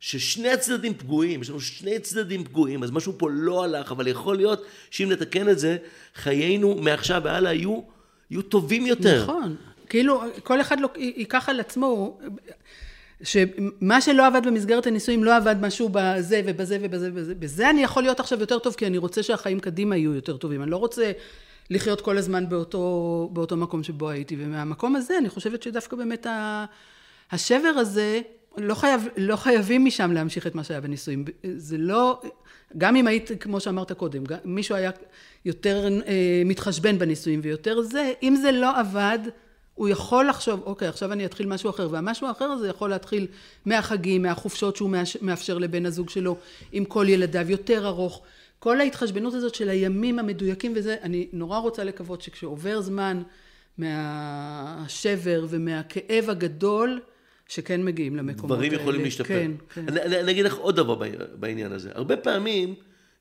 ששני 0.00 0.48
הצדדים 0.48 0.94
פגועים, 0.94 1.42
יש 1.42 1.50
לנו 1.50 1.60
שני 1.60 1.98
צדדים 1.98 2.44
פגועים, 2.44 2.82
אז 2.82 2.90
משהו 2.90 3.14
פה 3.18 3.28
לא 3.32 3.64
הלך, 3.64 3.92
אבל 3.92 4.06
יכול 4.08 4.36
להיות 4.36 4.62
שאם 4.90 5.08
נתקן 5.12 5.48
את 5.48 5.58
זה, 5.58 5.76
חיינו 6.14 6.74
מעכשיו 6.74 7.20
והלאה 7.24 7.52
יהיו, 7.52 7.80
יהיו 8.30 8.42
טובים 8.42 8.86
יותר. 8.86 9.22
נכון. 9.22 9.56
כאילו, 9.88 10.22
כל 10.42 10.60
אחד 10.60 10.80
לוק- 10.80 10.98
ייקח 10.98 11.48
על 11.48 11.60
עצמו, 11.60 12.18
שמה 13.22 14.00
שלא 14.00 14.26
עבד 14.26 14.46
במסגרת 14.46 14.86
הנישואים 14.86 15.24
לא 15.24 15.36
עבד 15.36 15.56
משהו 15.60 15.88
בזה 15.92 16.42
ובזה 16.46 16.78
ובזה 16.82 17.10
ובזה. 17.12 17.34
בזה 17.34 17.70
אני 17.70 17.82
יכול 17.82 18.02
להיות 18.02 18.20
עכשיו 18.20 18.40
יותר 18.40 18.58
טוב, 18.58 18.74
כי 18.74 18.86
אני 18.86 18.98
רוצה 18.98 19.22
שהחיים 19.22 19.60
קדימה 19.60 19.96
יהיו 19.96 20.14
יותר 20.14 20.36
טובים. 20.36 20.62
אני 20.62 20.70
לא 20.70 20.76
רוצה 20.76 21.12
לחיות 21.70 22.00
כל 22.00 22.18
הזמן 22.18 22.48
באותו, 22.48 23.28
באותו 23.32 23.56
מקום 23.56 23.82
שבו 23.82 24.10
הייתי. 24.10 24.36
ומהמקום 24.38 24.96
הזה, 24.96 25.18
אני 25.18 25.28
חושבת 25.28 25.62
שדווקא 25.62 25.96
באמת 25.96 26.26
ה, 26.26 26.64
השבר 27.32 27.68
הזה, 27.68 28.20
לא, 28.56 28.74
חייב, 28.74 29.08
לא 29.16 29.36
חייבים 29.36 29.84
משם 29.84 30.12
להמשיך 30.12 30.46
את 30.46 30.54
מה 30.54 30.64
שהיה 30.64 30.80
בנישואים. 30.80 31.24
זה 31.56 31.78
לא... 31.78 32.20
גם 32.78 32.96
אם 32.96 33.06
היית, 33.06 33.30
כמו 33.40 33.60
שאמרת 33.60 33.92
קודם, 33.92 34.24
גם, 34.24 34.38
מישהו 34.44 34.74
היה 34.74 34.90
יותר 35.44 35.88
אה, 36.06 36.42
מתחשבן 36.44 36.98
בנישואים 36.98 37.40
ויותר 37.42 37.82
זה, 37.82 38.12
אם 38.22 38.36
זה 38.36 38.52
לא 38.52 38.80
עבד, 38.80 39.18
הוא 39.74 39.88
יכול 39.88 40.28
לחשוב, 40.28 40.62
אוקיי, 40.66 40.88
עכשיו 40.88 41.12
אני 41.12 41.24
אתחיל 41.26 41.46
משהו 41.46 41.70
אחר, 41.70 41.88
והמשהו 41.90 42.26
האחר 42.26 42.44
הזה 42.44 42.68
יכול 42.68 42.90
להתחיל 42.90 43.26
מהחגים, 43.64 44.22
מהחופשות 44.22 44.76
שהוא 44.76 44.90
מאפשר 45.22 45.58
לבן 45.58 45.86
הזוג 45.86 46.10
שלו, 46.10 46.36
עם 46.72 46.84
כל 46.84 47.06
ילדיו, 47.08 47.50
יותר 47.50 47.86
ארוך. 47.86 48.22
כל 48.58 48.80
ההתחשבנות 48.80 49.34
הזאת 49.34 49.54
של 49.54 49.68
הימים 49.68 50.18
המדויקים 50.18 50.72
וזה, 50.76 50.96
אני 51.02 51.28
נורא 51.32 51.58
רוצה 51.58 51.84
לקוות 51.84 52.22
שכשעובר 52.22 52.80
זמן 52.80 53.22
מהשבר 53.78 55.46
ומהכאב 55.48 56.30
הגדול, 56.30 57.00
שכן 57.48 57.84
מגיעים 57.84 58.16
למקומות 58.16 58.58
האלה. 58.58 58.66
דברים 58.68 58.80
יכולים 58.80 59.02
להשתפר. 59.02 59.28
כן, 59.28 59.50
כן. 59.74 59.84
אני, 59.88 60.02
אני, 60.02 60.20
אני 60.20 60.30
אגיד 60.32 60.44
לך 60.44 60.54
עוד 60.54 60.76
דבר 60.76 61.02
בעניין- 61.34 61.72
הזה. 61.72 61.90
הרבה 61.94 62.16
פעמים 62.16 62.74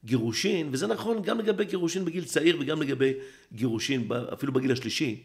גירושין, 0.05 0.69
וזה 0.71 0.87
נכון 0.87 1.21
גם 1.21 1.39
לגבי 1.39 1.65
גירושין 1.65 2.05
בגיל 2.05 2.23
צעיר 2.23 2.57
וגם 2.59 2.81
לגבי 2.81 3.13
גירושין 3.53 4.07
אפילו 4.33 4.53
בגיל 4.53 4.71
השלישי, 4.71 5.23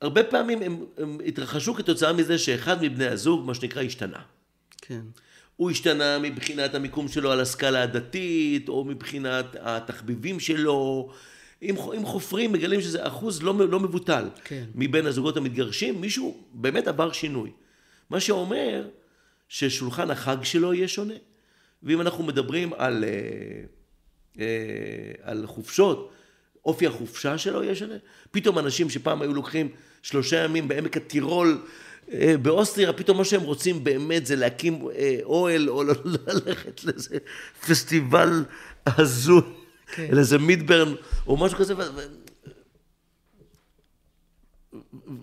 הרבה 0.00 0.24
פעמים 0.24 0.62
הם, 0.62 0.84
הם 0.98 1.18
התרחשו 1.26 1.74
כתוצאה 1.74 2.12
מזה 2.12 2.38
שאחד 2.38 2.82
מבני 2.82 3.06
הזוג, 3.06 3.46
מה 3.46 3.54
שנקרא, 3.54 3.82
השתנה. 3.82 4.18
כן. 4.80 5.00
הוא 5.56 5.70
השתנה 5.70 6.18
מבחינת 6.18 6.74
המיקום 6.74 7.08
שלו 7.08 7.32
על 7.32 7.40
הסקאלה 7.40 7.82
הדתית, 7.82 8.68
או 8.68 8.84
מבחינת 8.84 9.56
התחביבים 9.60 10.40
שלו. 10.40 11.10
אם, 11.62 11.76
אם 11.96 12.04
חופרים, 12.04 12.52
מגלים 12.52 12.80
שזה 12.80 13.06
אחוז 13.06 13.42
לא, 13.42 13.54
לא 13.68 13.80
מבוטל. 13.80 14.28
כן. 14.44 14.64
מבין 14.74 15.06
הזוגות 15.06 15.36
המתגרשים, 15.36 16.00
מישהו 16.00 16.44
באמת 16.52 16.88
עבר 16.88 17.12
שינוי. 17.12 17.50
מה 18.10 18.20
שאומר 18.20 18.88
ששולחן 19.48 20.10
החג 20.10 20.36
שלו 20.42 20.74
יהיה 20.74 20.88
שונה. 20.88 21.14
ואם 21.82 22.00
אנחנו 22.00 22.24
מדברים 22.24 22.72
על, 22.76 23.04
אה, 23.04 23.10
אה, 24.40 25.12
על 25.22 25.46
חופשות, 25.46 26.12
אופי 26.66 26.86
החופשה 26.86 27.38
שלו 27.38 27.62
יהיה 27.62 27.74
שונה. 27.74 27.94
פתאום 28.30 28.58
אנשים 28.58 28.90
שפעם 28.90 29.22
היו 29.22 29.34
לוקחים 29.34 29.68
שלושה 30.02 30.36
ימים 30.36 30.68
בעמק 30.68 30.96
הטירול 30.96 31.62
אה, 32.12 32.34
באוסטריה, 32.42 32.92
פתאום 32.92 33.18
מה 33.18 33.24
שהם 33.24 33.42
רוצים 33.42 33.84
באמת 33.84 34.26
זה 34.26 34.36
להקים 34.36 34.88
אה, 34.96 35.18
אוהל 35.22 35.70
או 35.70 35.82
ללכת 35.84 36.84
לאיזה 36.84 37.16
פסטיבל 37.66 38.44
הזוי, 38.86 39.40
כן. 39.86 40.08
לאיזה 40.12 40.38
מידברן 40.38 40.94
או 41.26 41.36
משהו 41.36 41.58
כזה. 41.58 41.74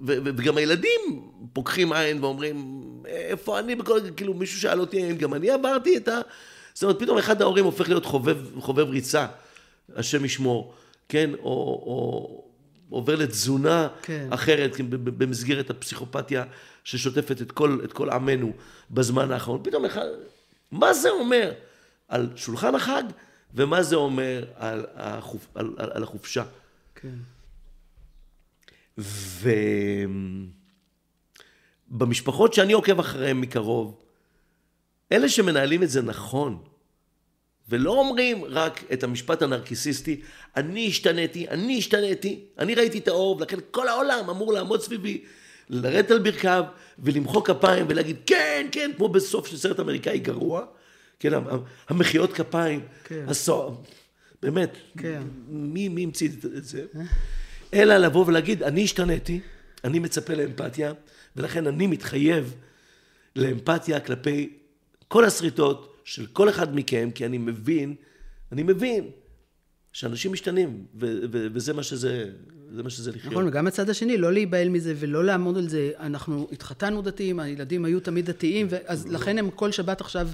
וגם 0.05 0.57
הילדים 0.57 1.31
פוקחים 1.53 1.93
עין 1.93 2.23
ואומרים, 2.23 2.81
איפה 3.05 3.59
אני 3.59 3.75
בכל... 3.75 3.99
כאילו 4.15 4.33
מישהו 4.33 4.61
שאל 4.61 4.79
אותי 4.79 5.11
אם 5.11 5.17
גם 5.17 5.33
אני 5.33 5.49
עברתי 5.49 5.97
את 5.97 6.07
ה... 6.07 6.19
זאת 6.73 6.83
אומרת, 6.83 6.99
פתאום 6.99 7.17
אחד 7.17 7.41
ההורים 7.41 7.65
הופך 7.65 7.89
להיות 7.89 8.05
חובב, 8.05 8.37
חובב 8.59 8.89
ריצה, 8.89 9.27
השם 9.95 10.25
ישמור, 10.25 10.73
כן? 11.11 11.29
או, 11.33 11.39
או 11.43 12.43
עובר 12.89 13.15
לתזונה 13.15 13.87
כן. 14.01 14.27
אחרת 14.29 14.75
כן, 14.75 14.85
במסגרת 14.89 15.69
הפסיכופתיה 15.69 16.43
ששוטפת 16.83 17.41
את 17.41 17.51
כל, 17.51 17.81
את 17.83 17.93
כל 17.93 18.09
עמנו 18.09 18.51
בזמן 18.91 19.31
האחרון. 19.31 19.63
פתאום 19.63 19.85
אחד... 19.85 20.07
מה 20.71 20.93
זה 20.93 21.09
אומר 21.09 21.53
על 22.07 22.29
שולחן 22.35 22.75
החג 22.75 23.03
ומה 23.53 23.83
זה 23.83 23.95
אומר 23.95 24.45
על, 24.55 24.85
החופ... 24.95 25.47
על, 25.55 25.75
על, 25.77 25.91
על 25.93 26.03
החופשה? 26.03 26.43
כן. 26.95 27.15
ובמשפחות 31.91 32.53
שאני 32.53 32.73
עוקב 32.73 32.99
אחריהן 32.99 33.37
מקרוב, 33.37 34.01
אלה 35.11 35.29
שמנהלים 35.29 35.83
את 35.83 35.89
זה 35.89 36.01
נכון, 36.01 36.63
ולא 37.71 37.91
אומרים 37.99 38.43
רק 38.45 38.83
את 38.93 39.03
המשפט 39.03 39.41
הנרקיסיסטי, 39.41 40.21
אני 40.55 40.87
השתניתי, 40.87 41.47
אני 41.49 41.77
השתניתי, 41.77 42.39
אני 42.59 42.75
ראיתי 42.75 42.97
את 42.97 43.07
האור, 43.07 43.37
ולכן 43.37 43.57
כל 43.71 43.87
העולם 43.87 44.29
אמור 44.29 44.53
לעמוד 44.53 44.81
סביבי, 44.81 45.21
לרדת 45.69 46.11
על 46.11 46.19
ברכיו 46.19 46.63
ולמחוא 46.99 47.45
כפיים 47.45 47.85
ולהגיד 47.89 48.15
כן, 48.25 48.67
כן, 48.71 48.91
כמו 48.97 49.09
בסוף 49.09 49.47
של 49.47 49.57
סרט 49.57 49.79
אמריקאי 49.79 50.19
גרוע, 50.19 50.65
כן, 51.19 51.33
המ- 51.33 51.47
המחיאות 51.89 52.33
כפיים, 52.33 52.79
כן. 53.03 53.25
הסוע... 53.27 53.75
באמת, 54.43 54.77
כן. 54.97 55.21
מי, 55.47 55.89
מי 55.89 56.03
המציא 56.03 56.29
את 56.57 56.63
זה? 56.65 56.85
אלא 57.73 57.97
לבוא 57.97 58.25
ולהגיד, 58.27 58.63
אני 58.63 58.83
השתניתי, 58.83 59.39
אני 59.83 59.99
מצפה 59.99 60.33
לאמפתיה, 60.33 60.93
ולכן 61.35 61.67
אני 61.67 61.87
מתחייב 61.87 62.55
לאמפתיה 63.35 63.99
כלפי 63.99 64.49
כל 65.07 65.25
השריטות 65.25 65.90
של 66.03 66.25
כל 66.25 66.49
אחד 66.49 66.75
מכם, 66.75 67.09
כי 67.15 67.25
אני 67.25 67.37
מבין, 67.37 67.95
אני 68.51 68.63
מבין 68.63 69.09
שאנשים 69.93 70.33
משתנים, 70.33 70.85
ו- 70.95 71.19
ו- 71.31 71.47
וזה 71.53 71.73
מה 71.73 71.83
שזה, 71.83 72.29
זה 72.75 72.83
מה 72.83 72.89
שזה 72.89 73.11
לחיות. 73.11 73.33
נכון, 73.33 73.47
וגם 73.47 73.67
הצד 73.67 73.89
השני, 73.89 74.17
לא 74.17 74.33
להיבהל 74.33 74.69
מזה 74.69 74.93
ולא 74.99 75.23
לעמוד 75.23 75.57
על 75.57 75.67
זה. 75.67 75.91
אנחנו 75.99 76.47
התחתנו 76.51 77.01
דתיים, 77.01 77.39
הילדים 77.39 77.85
היו 77.85 77.99
תמיד 77.99 78.25
דתיים, 78.25 78.67
אז 78.85 79.07
לכן 79.07 79.37
הם 79.37 79.49
כל 79.49 79.71
שבת 79.71 80.01
עכשיו 80.01 80.27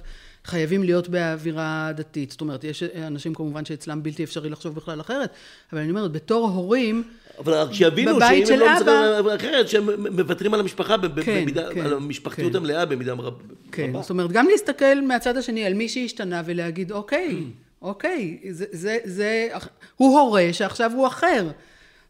חייבים 0.45 0.83
להיות 0.83 1.09
באווירה 1.09 1.91
דתית. 1.95 2.31
זאת 2.31 2.41
אומרת, 2.41 2.63
יש 2.63 2.83
אנשים 2.83 3.33
כמובן 3.33 3.65
שאצלם 3.65 4.03
בלתי 4.03 4.23
אפשרי 4.23 4.49
לחשוב 4.49 4.75
בכלל 4.75 5.01
אחרת, 5.01 5.31
אבל 5.73 5.81
אני 5.81 5.89
אומרת, 5.89 6.11
בתור 6.11 6.49
הורים, 6.49 7.03
אבל 7.39 7.73
שיבינו 7.73 8.19
שאם 8.19 8.43
הם 8.53 8.59
לא 8.59 8.75
מצליחים 8.75 9.29
אחרת, 9.35 9.69
שהם 9.69 9.89
מוותרים 10.15 10.53
על 10.53 10.59
המשפחה 10.59 10.95
כן, 11.25 11.41
במידה, 11.41 11.73
כן, 11.73 11.81
על 11.81 11.93
המשפחתיות 11.93 12.51
כן. 12.51 12.57
המלאה 12.57 12.85
במידה 12.85 13.13
רב- 13.13 13.33
כן, 13.71 13.89
רבה. 13.89 14.01
זאת 14.01 14.09
אומרת, 14.09 14.31
גם 14.31 14.47
להסתכל 14.51 15.01
מהצד 15.01 15.37
השני 15.37 15.65
על 15.65 15.73
מי 15.73 15.89
שהשתנה 15.89 16.41
ולהגיד, 16.45 16.91
אוקיי, 16.91 17.43
אוקיי, 17.81 18.39
זה, 18.49 18.65
זה, 18.71 18.97
זה, 19.03 19.47
הוא 19.95 20.19
הורה 20.19 20.47
שעכשיו 20.51 20.91
הוא 20.95 21.07
אחר. 21.07 21.47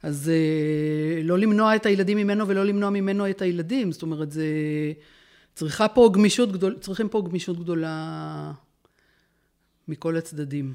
אז 0.04 0.32
אה, 0.34 1.22
לא 1.24 1.38
למנוע 1.40 1.76
את 1.76 1.86
הילדים 1.86 2.18
ממנו 2.18 2.48
ולא 2.48 2.66
למנוע 2.66 2.90
ממנו 2.90 3.30
את 3.30 3.42
הילדים. 3.42 3.92
זאת 3.92 4.02
אומרת, 4.02 4.32
זה... 4.32 4.46
צריכה 5.56 5.88
פה 5.88 6.10
גמישות 6.14 6.52
גדול, 6.52 6.78
צריכים 6.80 7.10
פה 7.10 7.22
גמישות 7.30 7.60
גדולה 7.60 8.52
מכל 9.88 10.18
הצדדים. 10.18 10.74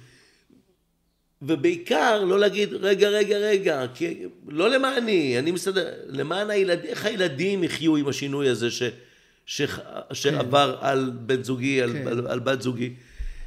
ובעיקר 1.42 2.24
לא 2.24 2.40
להגיד, 2.40 2.74
רגע, 2.74 3.08
רגע, 3.08 3.38
רגע, 3.38 3.86
כי 3.94 4.24
לא 4.48 4.70
למעני, 4.70 5.38
אני 5.38 5.50
מסתדר, 5.50 5.92
למען 6.06 6.50
הילדים, 6.50 6.90
איך 6.90 7.04
הילדים 7.04 7.64
יחיו 7.64 7.96
עם 7.96 8.08
השינוי 8.08 8.48
הזה 8.48 8.70
ש, 8.70 8.82
ש, 9.46 9.62
שעבר 10.12 10.78
על 10.80 11.10
בן 11.14 11.42
זוגי, 11.42 11.82
על, 11.82 11.92
כן. 11.92 12.08
על, 12.08 12.26
על 12.26 12.40
בת 12.40 12.62
זוגי? 12.62 12.94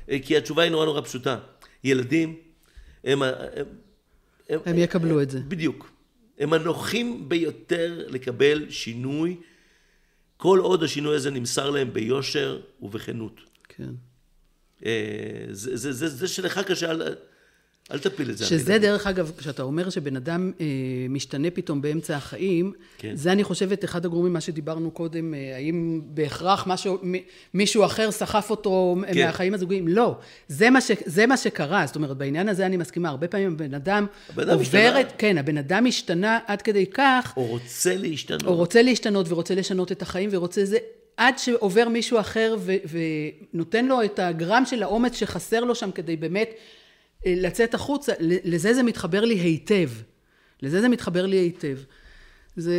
אה, 0.09 0.17
כי 0.23 0.37
התשובה 0.37 0.63
היא 0.63 0.71
נורא 0.71 0.85
נורא 0.85 1.01
פשוטה. 1.01 1.37
ילדים 1.83 2.35
הם... 3.03 3.23
ה- 3.23 3.31
הם, 4.49 4.59
הם 4.65 4.77
יקבלו 4.77 5.21
את 5.21 5.29
זה. 5.29 5.39
בדיוק. 5.39 5.91
הם 6.39 6.53
הנוחים 6.53 7.29
ביותר 7.29 8.05
לקבל 8.07 8.65
שינוי, 8.69 9.35
כל 10.37 10.59
עוד 10.59 10.83
השינוי 10.83 11.15
הזה 11.15 11.31
נמסר 11.31 11.69
להם 11.69 11.93
ביושר 11.93 12.59
ובכנות. 12.81 13.41
כן. 13.69 13.89
אה, 14.85 15.45
זה, 15.49 15.77
זה, 15.77 15.91
זה, 15.93 16.07
זה 16.07 16.27
שלך 16.27 16.59
קשה, 16.59 16.91
אל, 17.91 17.97
תפיל 17.99 18.29
את 18.29 18.37
זה. 18.37 18.45
שזה 18.45 18.71
הילדים. 18.71 18.89
דרך 18.91 19.07
אגב, 19.07 19.31
כשאתה 19.37 19.63
אומר 19.63 19.89
שבן 19.89 20.15
אדם 20.15 20.51
אה, 20.61 20.65
משתנה 21.09 21.51
פתאום 21.51 21.81
באמצע 21.81 22.15
החיים, 22.15 22.73
כן. 22.97 23.15
זה 23.15 23.31
אני 23.31 23.43
חושבת 23.43 23.85
אחד 23.85 24.05
הגורמים, 24.05 24.33
מה 24.33 24.41
שדיברנו 24.41 24.91
קודם, 24.91 25.33
אה, 25.33 25.55
האם 25.55 26.01
בהכרח 26.05 26.67
משהו, 26.67 26.97
מ- 27.03 27.15
מישהו 27.53 27.85
אחר 27.85 28.11
סחף 28.11 28.49
אותו 28.49 28.95
כן. 29.13 29.25
מהחיים 29.25 29.53
הזוגיים? 29.53 29.87
לא, 29.87 30.17
זה 30.47 30.69
מה, 30.69 30.81
ש, 30.81 30.91
זה 31.05 31.25
מה 31.25 31.37
שקרה, 31.37 31.85
זאת 31.87 31.95
אומרת, 31.95 32.17
בעניין 32.17 32.49
הזה 32.49 32.65
אני 32.65 32.77
מסכימה, 32.77 33.09
הרבה 33.09 33.27
פעמים 33.27 33.51
הבן 33.53 33.73
אדם 33.73 34.05
עובר 34.35 34.59
השתנה. 34.59 35.01
את, 35.01 35.07
כן, 35.17 35.37
הבן 35.37 35.57
אדם 35.57 35.85
השתנה 35.85 36.39
עד 36.47 36.61
כדי 36.61 36.85
כך, 36.85 37.33
או 37.37 37.45
רוצה 37.45 37.95
להשתנות. 37.95 38.43
הוא 38.43 38.55
רוצה 38.55 38.81
להשתנות 38.81 39.25
ורוצה 39.29 39.55
לשנות 39.55 39.91
את 39.91 40.01
החיים 40.01 40.29
ורוצה 40.33 40.65
זה, 40.65 40.77
עד 41.17 41.37
שעובר 41.37 41.89
מישהו 41.89 42.19
אחר 42.19 42.55
ו, 42.59 42.73
ונותן 43.53 43.85
לו 43.85 44.03
את 44.03 44.19
הגרם 44.19 44.63
של 44.65 44.83
האומץ 44.83 45.15
שחסר 45.15 45.63
לו 45.63 45.75
שם 45.75 45.91
כדי 45.91 46.15
באמת 46.15 46.49
לצאת 47.25 47.73
החוצה, 47.73 48.13
לזה 48.19 48.73
זה 48.73 48.83
מתחבר 48.83 49.25
לי 49.25 49.35
היטב. 49.35 49.89
לזה 50.61 50.81
זה 50.81 50.89
מתחבר 50.89 51.25
לי 51.25 51.37
היטב. 51.37 51.77
זה, 52.55 52.75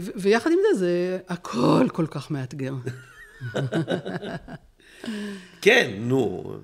ו- 0.00 0.10
ויחד 0.16 0.50
עם 0.50 0.58
זה, 0.72 0.78
זה 0.78 1.18
הכל 1.28 1.86
כל 1.92 2.06
כך 2.06 2.30
מאתגר. 2.30 2.74
כן, 5.62 5.94
נו. 5.98 6.54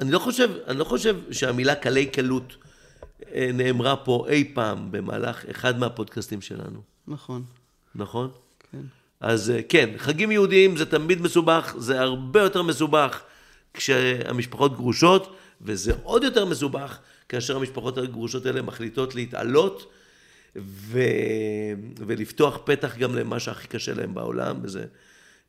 אני 0.00 0.10
לא 0.10 0.18
חושב, 0.18 0.50
אני 0.66 0.78
לא 0.78 0.84
חושב 0.84 1.16
שהמילה 1.30 1.74
קלי 1.74 2.06
קלות 2.06 2.56
אה, 3.34 3.50
נאמרה 3.54 3.96
פה 3.96 4.26
אי 4.28 4.50
פעם 4.54 4.92
במהלך 4.92 5.44
אחד 5.50 5.78
מהפודקאסטים 5.78 6.40
שלנו, 6.40 6.80
נכון, 7.08 7.44
נכון? 7.94 8.30
כן. 8.72 8.80
אז 9.20 9.50
אה, 9.50 9.60
כן, 9.68 9.90
חגים 9.96 10.30
יהודיים 10.30 10.76
זה 10.76 10.86
תמיד 10.86 11.22
מסובך, 11.22 11.74
זה 11.78 12.00
הרבה 12.00 12.42
יותר 12.42 12.62
מסובך 12.62 13.22
כשהמשפחות 13.74 14.76
גרושות, 14.76 15.36
וזה 15.60 15.92
עוד 16.02 16.24
יותר 16.24 16.44
מסובך 16.44 16.98
כאשר 17.28 17.56
המשפחות 17.56 17.98
הגרושות 17.98 18.46
האלה 18.46 18.62
מחליטות 18.62 19.14
להתעלות 19.14 19.92
ו... 20.56 21.00
ולפתוח 21.98 22.58
פתח 22.64 22.96
גם 22.98 23.14
למה 23.14 23.40
שהכי 23.40 23.68
קשה 23.68 23.94
להם 23.94 24.14
בעולם, 24.14 24.60
וזה 24.62 24.84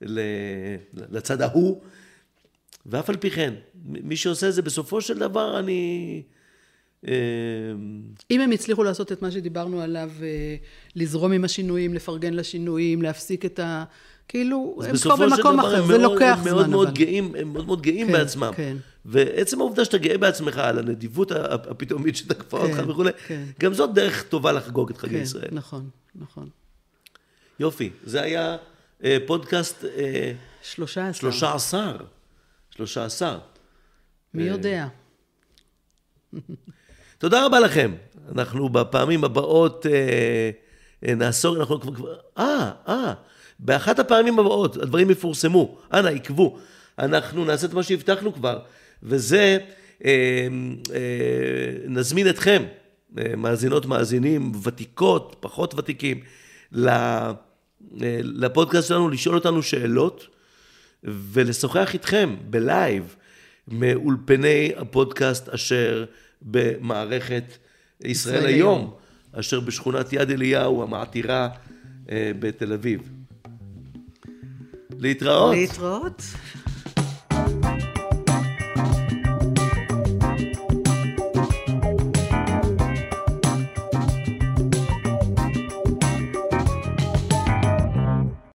ל... 0.02 0.20
לצד 0.94 1.42
ההוא. 1.42 1.82
ואף 2.86 3.10
על 3.10 3.18
פי 3.18 3.32
כן, 3.32 3.54
מי 3.86 4.16
שעושה 4.16 4.50
את 4.50 4.54
זה 4.54 4.62
בסופו 4.62 5.02
של 5.02 5.18
דבר, 5.18 5.60
אני... 5.60 6.24
אה, 7.08 7.14
אם 8.32 8.42
הם 8.42 8.52
הצליחו 8.52 8.84
לעשות 8.84 9.12
את 9.12 9.22
מה 9.22 9.32
שדיברנו 9.32 9.82
עליו, 9.82 10.12
אה, 10.22 10.56
לזרום 10.96 11.32
עם 11.32 11.44
השינויים, 11.44 11.94
לפרגן 11.94 12.34
לשינויים, 12.34 13.02
להפסיק 13.02 13.46
את 13.46 13.60
ה... 13.60 13.84
כאילו, 14.28 14.80
הם 14.88 14.98
כבר 14.98 15.16
במקום 15.16 15.60
אחר, 15.60 15.86
זה 15.86 15.98
מאוד- 15.98 16.12
לוקח 16.14 16.38
הם 16.38 16.44
זמן, 16.44 16.52
מאוד 16.54 16.70
מאוד. 16.70 16.94
גאים, 16.94 17.36
הם 17.40 17.54
מאוד 17.54 17.66
מאוד 17.66 17.82
גאים 17.82 18.08
כן, 18.08 18.14
בעצמם. 18.14 18.52
כן. 18.56 18.78
ועצם 19.06 19.60
העובדה 19.62 19.86
שאתה 19.86 19.98
גאה 19.98 20.18
בעצמך 20.18 20.58
על 20.58 20.80
הנדיבות 20.80 21.32
הפתאומית 21.32 22.16
שתקפה 22.16 22.58
כן, 22.60 22.64
אותך 22.80 22.90
וכולי, 22.90 23.12
כן. 23.28 23.44
גם 23.60 23.74
זאת 23.74 23.94
דרך 23.94 24.24
טובה 24.24 24.52
לחגוג 24.52 24.90
את 24.90 24.98
חגי 24.98 25.16
כן, 25.16 25.22
ישראל. 25.22 25.48
נכון, 25.52 25.90
נכון. 26.16 26.50
יופי, 27.60 27.90
זה 28.04 28.22
היה 28.22 28.58
אה, 29.04 29.18
פודקאסט 29.28 29.86
אה, 29.86 30.32
שלושה 30.64 31.08
עשר. 31.08 31.20
שלושה 31.20 31.54
עשר. 31.54 31.98
שלושה 32.72 33.06
עשר. 33.06 33.40
מי 34.34 34.44
יודע? 34.44 34.88
תודה 37.18 37.46
רבה 37.46 37.60
לכם. 37.60 37.94
אנחנו 38.36 38.70
בפעמים 38.70 39.24
הבאות 39.24 39.86
אה, 39.86 40.50
אה, 41.10 41.16
נעסוק, 41.16 41.58
אנחנו 41.58 41.82
כבר, 41.82 42.16
אה, 42.38 42.72
אה, 42.88 43.14
באחת 43.60 44.00
הפעמים 44.00 44.40
הבאות, 44.40 44.78
הדברים 44.78 45.10
יפורסמו, 45.10 45.78
אנא, 45.94 46.08
עקבו. 46.08 46.58
אנחנו 47.00 47.46
נעשה 47.46 47.68
את 47.68 47.74
מה 47.74 47.84
שהבטחנו 47.84 48.34
כבר, 48.34 48.60
וזה, 49.04 49.58
אה, 50.06 50.48
אה, 50.94 50.98
נזמין 51.88 52.30
אתכם, 52.30 52.64
אה, 53.18 53.36
מאזינות, 53.38 53.86
מאזינים, 53.86 54.52
ותיקות, 54.64 55.36
פחות 55.40 55.74
ותיקים, 55.76 56.20
ל- 56.72 56.90
אה, 56.90 57.34
לפודקאסט 58.24 58.88
שלנו, 58.88 59.10
לשאול 59.10 59.36
אותנו 59.36 59.64
שאלות. 59.64 60.28
ולשוחח 61.04 61.94
איתכם 61.94 62.36
בלייב 62.50 63.16
מאולפני 63.68 64.72
הפודקאסט 64.78 65.50
אשר 65.50 66.06
במערכת 66.42 67.44
ישראל 68.04 68.36
ישראל 68.36 68.46
היום, 68.46 68.80
היום. 68.80 68.94
אשר 69.32 69.60
בשכונת 69.60 70.14
יד 70.14 70.32
אליהו 70.32 70.84
המעטירה 70.84 71.50
אה, 72.12 72.32
בתל 72.40 72.74
אביב. 72.74 73.02
להתראות. 75.00 75.56
להתראות. 75.56 76.22